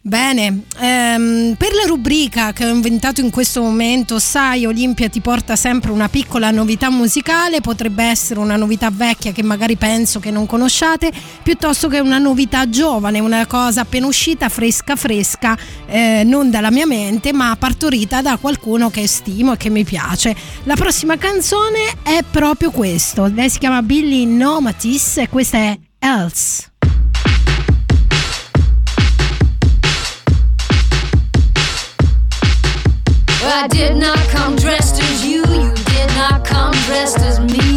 [0.08, 5.58] Bene, ehm, per la rubrica che ho inventato in questo momento, sai, Olimpia ti porta
[5.58, 10.46] sempre una piccola novità musicale, potrebbe essere una novità vecchia che magari penso che non
[10.46, 11.12] conosciate,
[11.44, 16.86] piuttosto che una novità giovane, una cosa appena uscita, fresca fresca, eh, non dalla mia
[16.88, 20.34] mente, ma partorita da qualcuno che stimo e che mi piace.
[20.64, 26.77] La prossima canzone è proprio questo, lei si chiama Billy Nomatis e questa è Else.
[33.60, 37.77] I did not come dressed as you, you did not come dressed as me.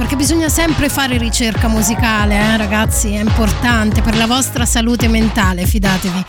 [0.00, 5.66] Perché bisogna sempre fare ricerca musicale, eh, ragazzi, è importante per la vostra salute mentale,
[5.66, 6.24] fidatevi.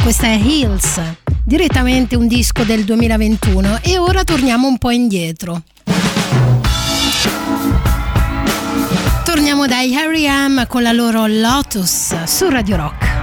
[0.00, 1.00] Questa è Hills,
[1.42, 5.62] direttamente un disco del 2021 e ora torniamo un po' indietro.
[9.24, 13.15] Torniamo dai Harry M con la loro Lotus su Radio Rock.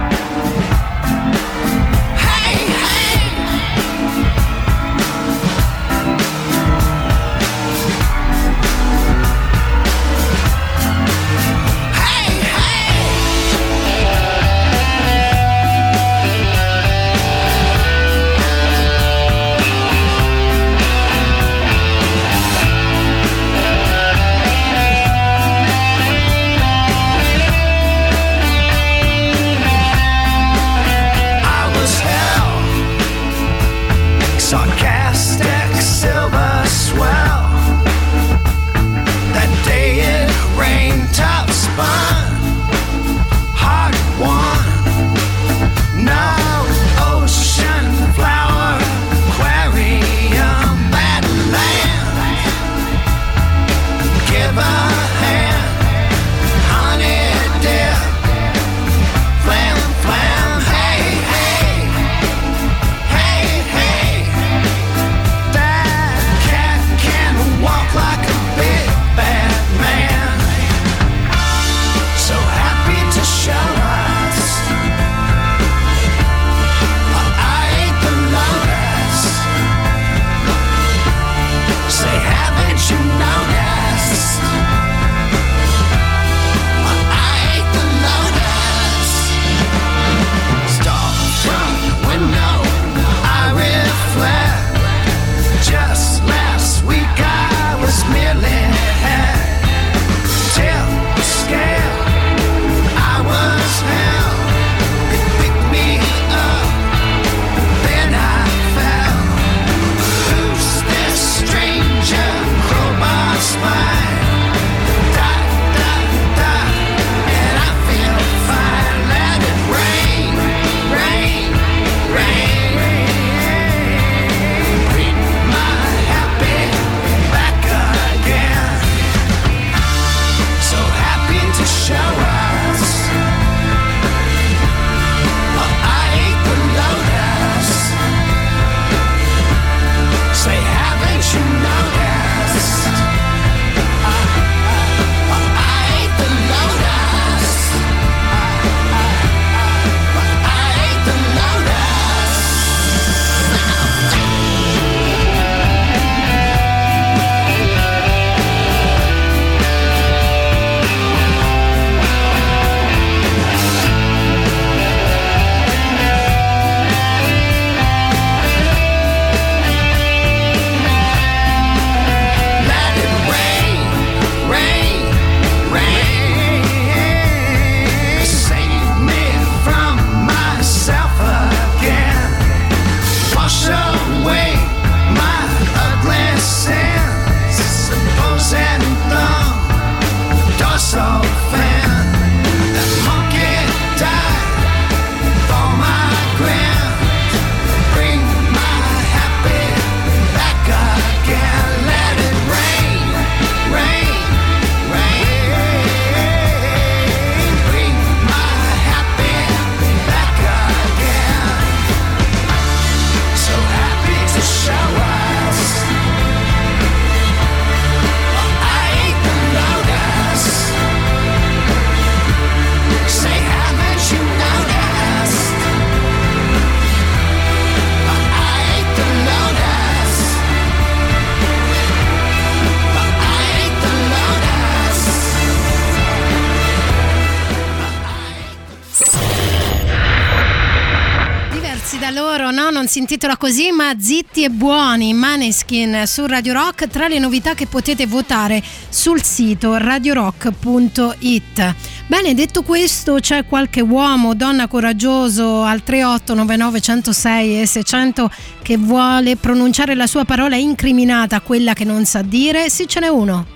[242.94, 247.66] Si intitola così, ma Zitti e Buoni, Maneskin su Radio Rock, tra le novità che
[247.66, 251.74] potete votare sul sito radiorock.it.
[252.06, 258.30] Bene, detto questo, c'è qualche uomo o donna coraggioso al 3899 106 e 600
[258.62, 262.70] che vuole pronunciare la sua parola incriminata, quella che non sa dire?
[262.70, 263.53] Sì, ce n'è uno.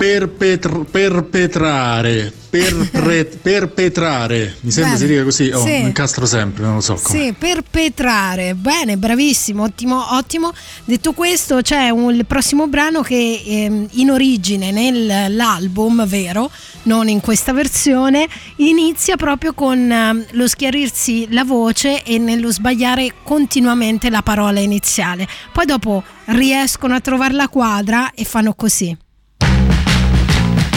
[0.00, 2.32] Perpetr- perpetrare.
[2.48, 4.56] Perpre- perpetrare.
[4.60, 5.04] Mi sembra Bene.
[5.04, 5.50] si dica così.
[5.50, 5.70] Oh, Sì.
[5.72, 7.18] mi incastro sempre, non lo so come.
[7.18, 8.54] Sì, perpetrare.
[8.54, 10.52] Bene, bravissimo, ottimo, ottimo.
[10.86, 16.50] Detto questo, c'è un- il prossimo brano che ehm, in origine nell'album, vero,
[16.84, 23.12] non in questa versione, inizia proprio con ehm, lo schiarirsi la voce e nello sbagliare
[23.22, 25.28] continuamente la parola iniziale.
[25.52, 28.96] Poi dopo riescono a trovare la quadra e fanno così.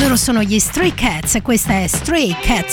[0.03, 2.69] Loro sono gli Stray Cats e questa è Stray Cat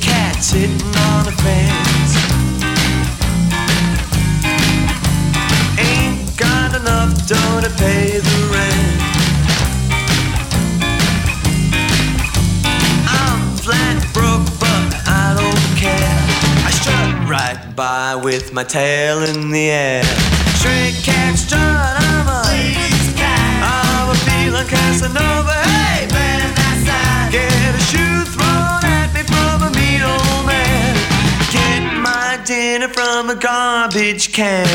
[0.00, 1.09] cat sitting on
[7.26, 9.00] don't I pay the rent?
[13.08, 16.18] I'm flat broke, but I don't care.
[16.66, 20.04] I strut right by with my tail in the air.
[20.60, 23.62] Shrink cat strut, I'm a lazy cat.
[23.64, 25.56] I'm a feeling Casanova.
[25.66, 27.28] Hey, man, that's that.
[27.32, 30.94] Get a shoe thrown at me from a mean old man.
[31.50, 34.66] Get my dinner from a garbage can.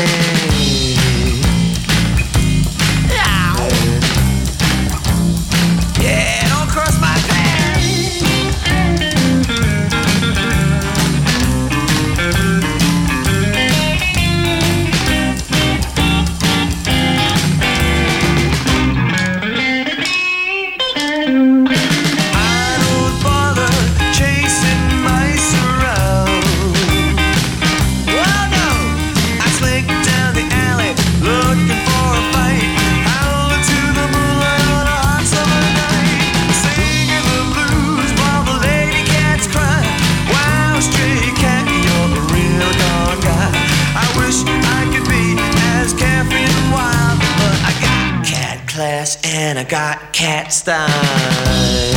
[49.68, 51.95] Got cat style.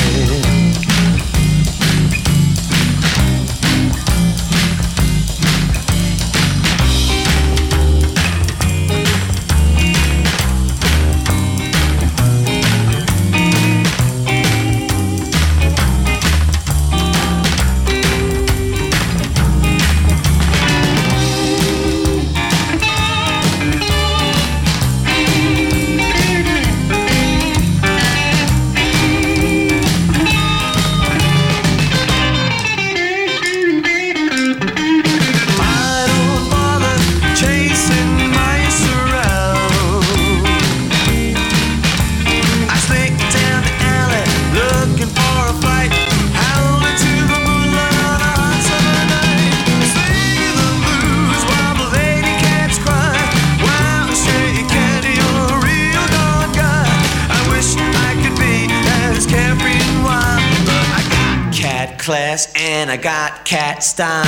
[62.80, 64.24] And I got cat style.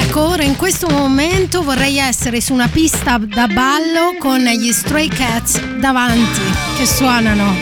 [0.00, 5.08] Ecco, ora in questo momento vorrei essere su una pista da ballo con gli Stray
[5.08, 6.40] Cats davanti
[6.78, 7.54] che suonano.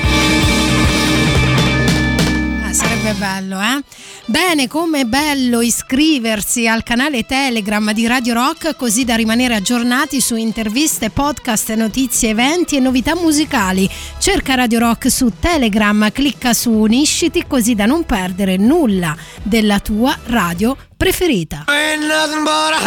[2.65, 3.83] Ah, sarebbe bello, eh?
[4.31, 10.21] Bene, come è bello iscriversi al canale Telegram di Radio Rock così da rimanere aggiornati
[10.21, 13.91] su interviste, podcast, notizie, eventi e novità musicali.
[14.21, 20.17] Cerca Radio Rock su Telegram, clicca su Unisciti così da non perdere nulla della tua
[20.27, 21.65] radio preferita.
[21.67, 22.79] You ain't nothing but a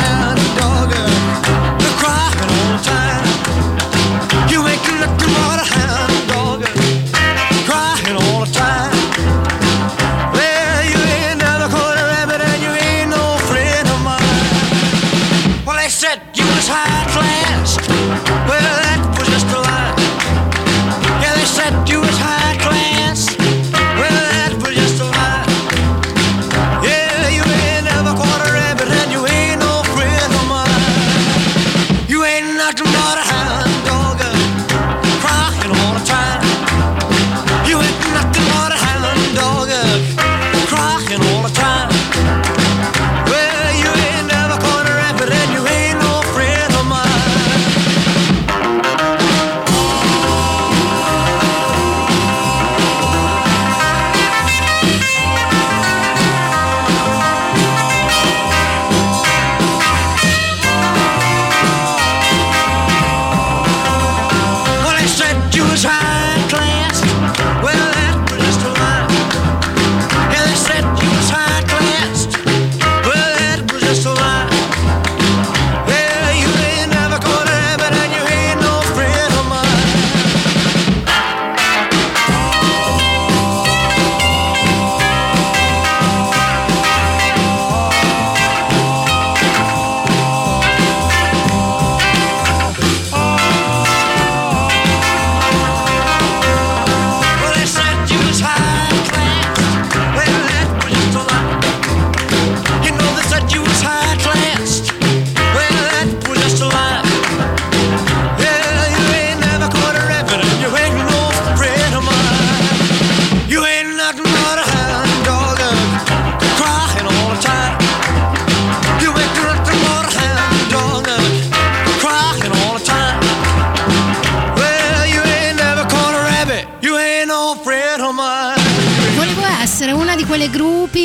[5.75, 6.02] hound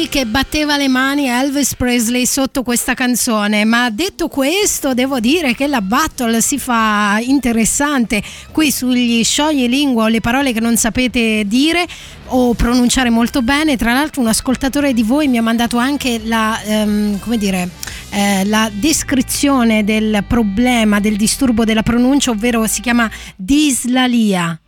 [0.09, 5.55] che batteva le mani a Elvis Presley sotto questa canzone, ma detto questo devo dire
[5.55, 11.45] che la battle si fa interessante qui sugli scioglilingua o le parole che non sapete
[11.47, 11.87] dire
[12.27, 13.77] o pronunciare molto bene.
[13.77, 17.69] Tra l'altro un ascoltatore di voi mi ha mandato anche la, ehm, come dire,
[18.11, 24.59] eh, la descrizione del problema, del disturbo della pronuncia, ovvero si chiama dislalia.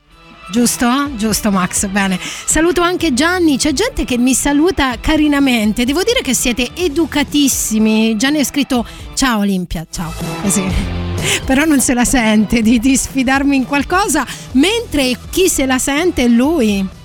[0.51, 1.11] Giusto?
[1.15, 2.19] Giusto Max, bene.
[2.21, 8.17] Saluto anche Gianni, c'è gente che mi saluta carinamente, devo dire che siete educatissimi.
[8.17, 10.13] Gianni ha scritto ciao Olimpia, ciao.
[10.43, 10.65] Così.
[11.47, 16.25] Però non se la sente di, di sfidarmi in qualcosa, mentre chi se la sente
[16.25, 16.99] è lui.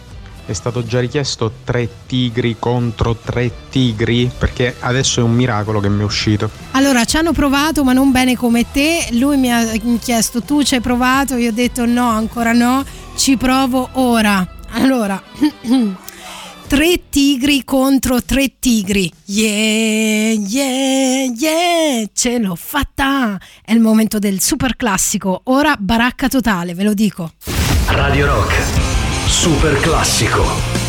[0.48, 5.90] È stato già richiesto tre tigri contro tre tigri perché adesso è un miracolo che
[5.90, 6.52] mi è uscito.
[6.72, 9.08] Allora, ci hanno provato, ma non bene come te.
[9.14, 9.66] Lui mi ha
[10.00, 11.36] chiesto: Tu ci hai provato?
[11.36, 12.86] Io ho detto no, ancora no,
[13.16, 14.48] ci provo ora.
[14.72, 15.22] Allora,
[16.68, 19.12] tre tigri contro tre tigri.
[19.26, 23.40] Yeah, yeah, yeah, ce l'ho fatta.
[23.64, 25.42] È il momento del super classico.
[25.46, 27.32] Ora baracca totale, ve lo dico.
[27.88, 28.54] Radio Rock,
[29.28, 30.85] super classico.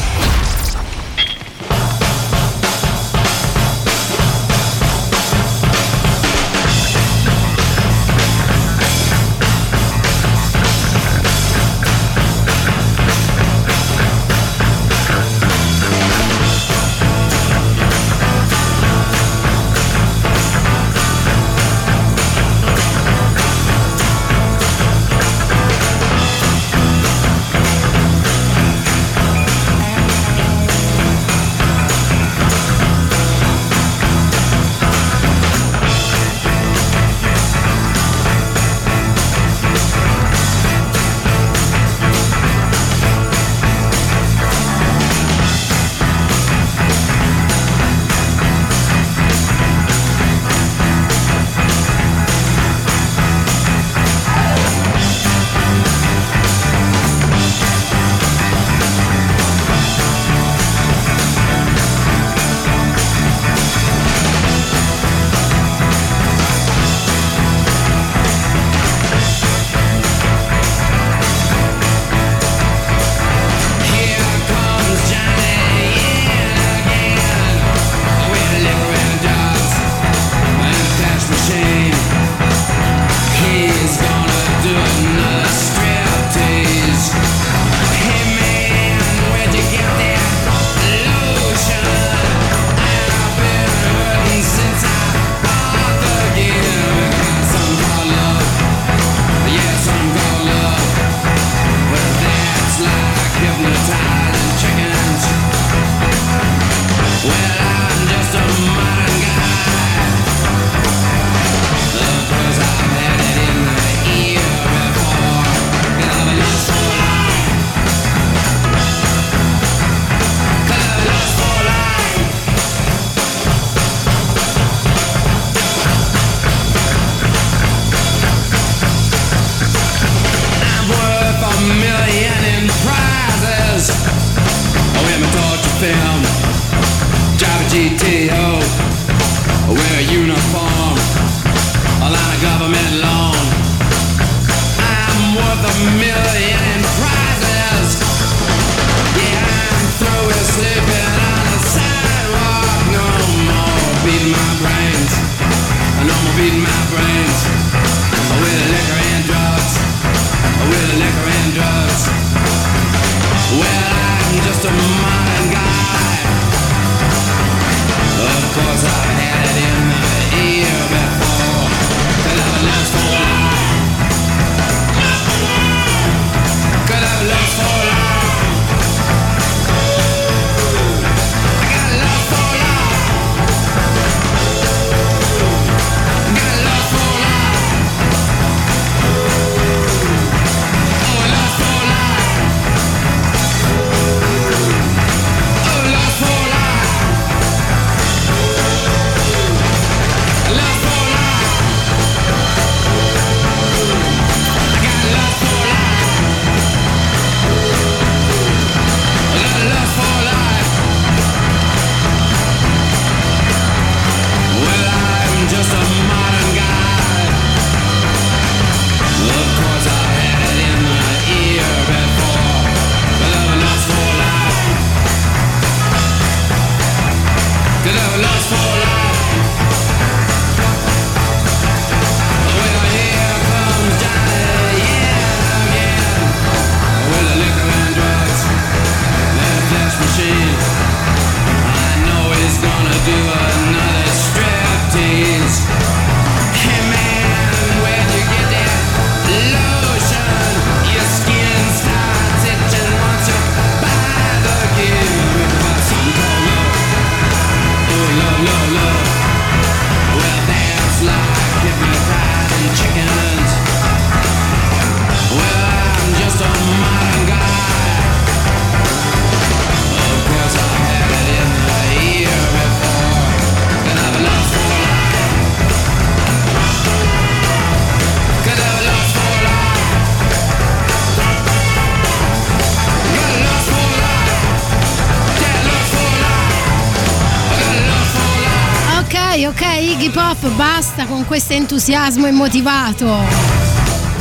[289.99, 293.07] Iggy Pop, basta con questo entusiasmo immotivato.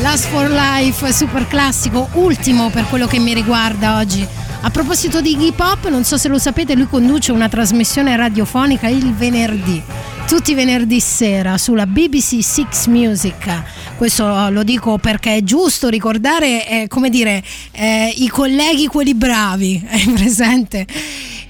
[0.01, 4.25] Last for Life, super classico, ultimo per quello che mi riguarda oggi.
[4.61, 8.87] A proposito di Iggy Pop, non so se lo sapete, lui conduce una trasmissione radiofonica
[8.87, 9.83] il venerdì.
[10.25, 13.63] Tutti i venerdì sera sulla BBC Six Music.
[13.97, 17.43] Questo lo dico perché è giusto ricordare, eh, come dire,
[17.73, 20.87] eh, i colleghi quelli bravi, è presente?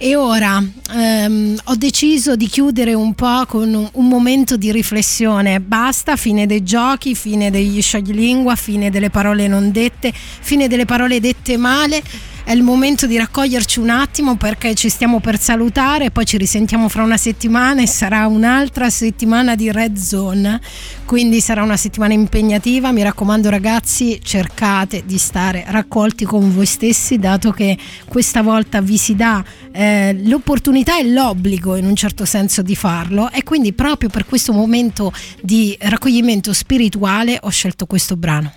[0.05, 0.63] E ora
[0.93, 5.59] ehm, ho deciso di chiudere un po' con un, un momento di riflessione.
[5.59, 11.19] Basta, fine dei giochi, fine degli scioglilingua, fine delle parole non dette, fine delle parole
[11.19, 12.03] dette male.
[12.45, 16.89] È il momento di raccoglierci un attimo perché ci stiamo per salutare, poi ci risentiamo
[16.89, 20.61] fra una settimana e sarà un'altra settimana di Red Zone.
[21.05, 22.91] Quindi sarà una settimana impegnativa.
[22.91, 27.75] Mi raccomando, ragazzi, cercate di stare raccolti con voi stessi, dato che
[28.07, 33.31] questa volta vi si dà eh, l'opportunità e l'obbligo in un certo senso di farlo.
[33.31, 35.11] E quindi, proprio per questo momento
[35.41, 38.53] di raccoglimento spirituale, ho scelto questo brano.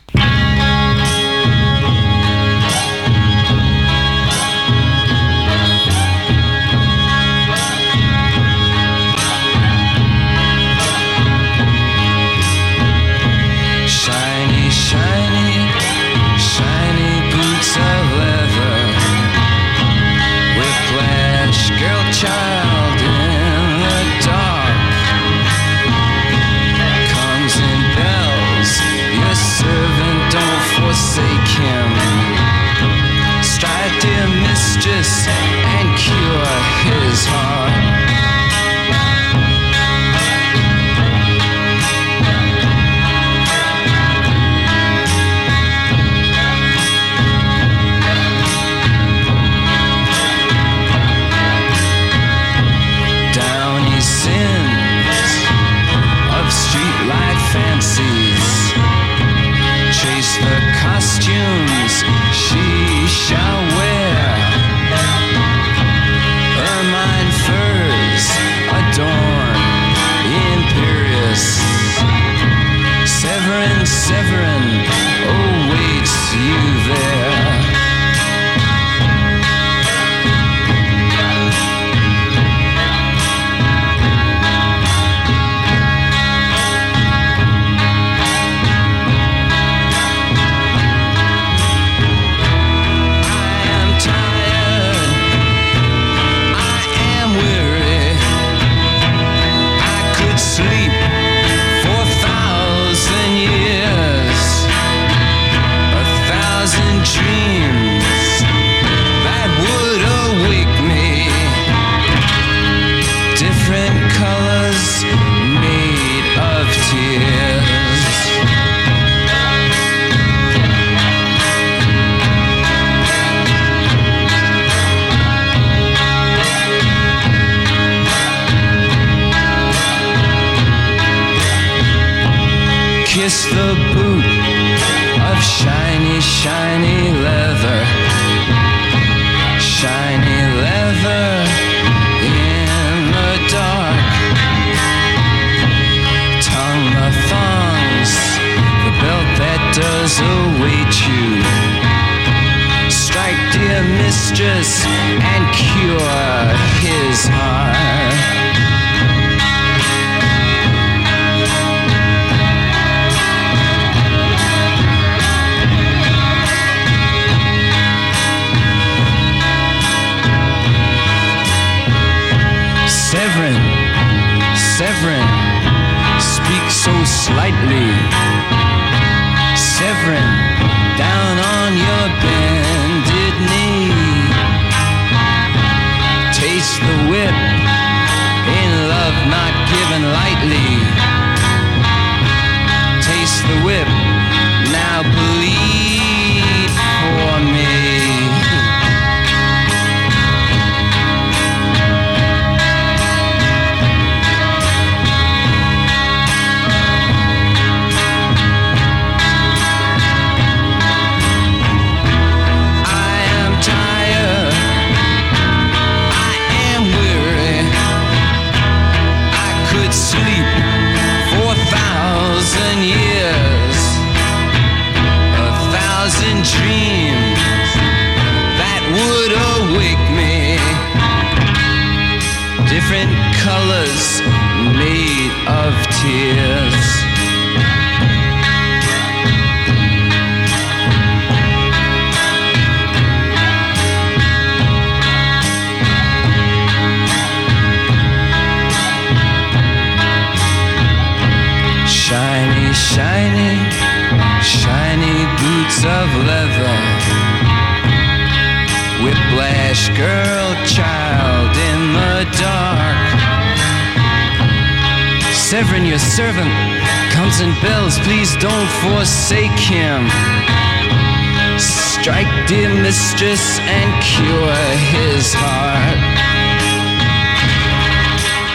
[272.08, 274.56] Strike, dear mistress, and cure
[274.94, 275.98] his heart.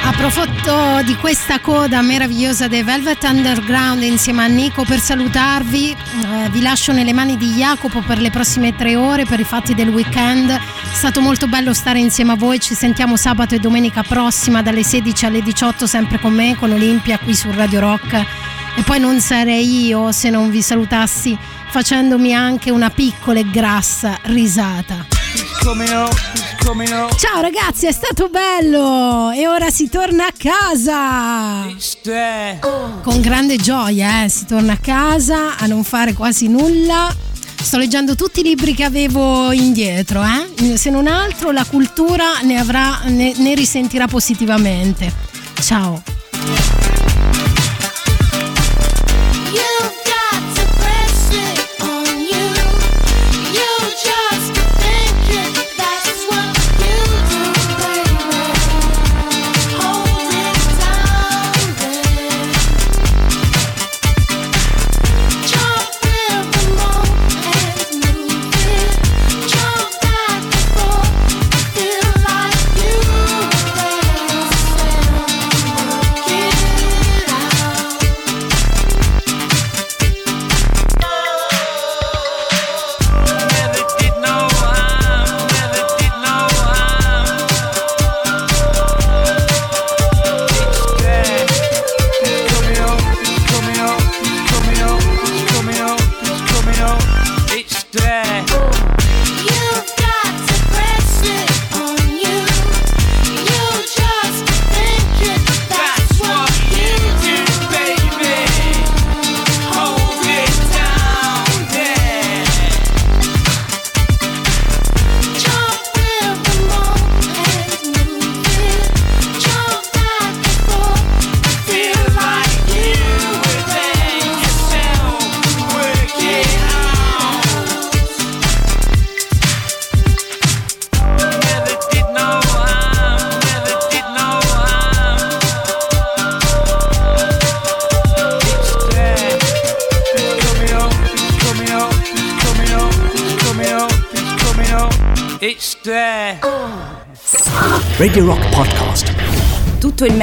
[0.05, 5.91] Approfitto di questa coda meravigliosa dei Velvet Underground insieme a Nico per salutarvi.
[5.91, 9.75] Eh, vi lascio nelle mani di Jacopo per le prossime tre ore per i fatti
[9.75, 10.49] del weekend.
[10.49, 10.59] È
[10.91, 12.59] stato molto bello stare insieme a voi.
[12.59, 17.19] Ci sentiamo sabato e domenica prossima dalle 16 alle 18 sempre con me, con Olimpia
[17.19, 18.42] qui su Radio Rock.
[18.75, 21.37] E poi non sarei io se non vi salutassi
[21.69, 25.07] facendomi anche una piccola e grassa risata.
[27.17, 29.31] Ciao ragazzi, è stato bello!
[29.31, 31.65] E ora si torna a casa!
[33.01, 37.13] Con grande gioia, eh, si torna a casa a non fare quasi nulla.
[37.59, 40.77] Sto leggendo tutti i libri che avevo indietro, eh?
[40.77, 45.11] Se non altro la cultura ne avrà, ne, ne risentirà positivamente.
[45.59, 46.82] Ciao!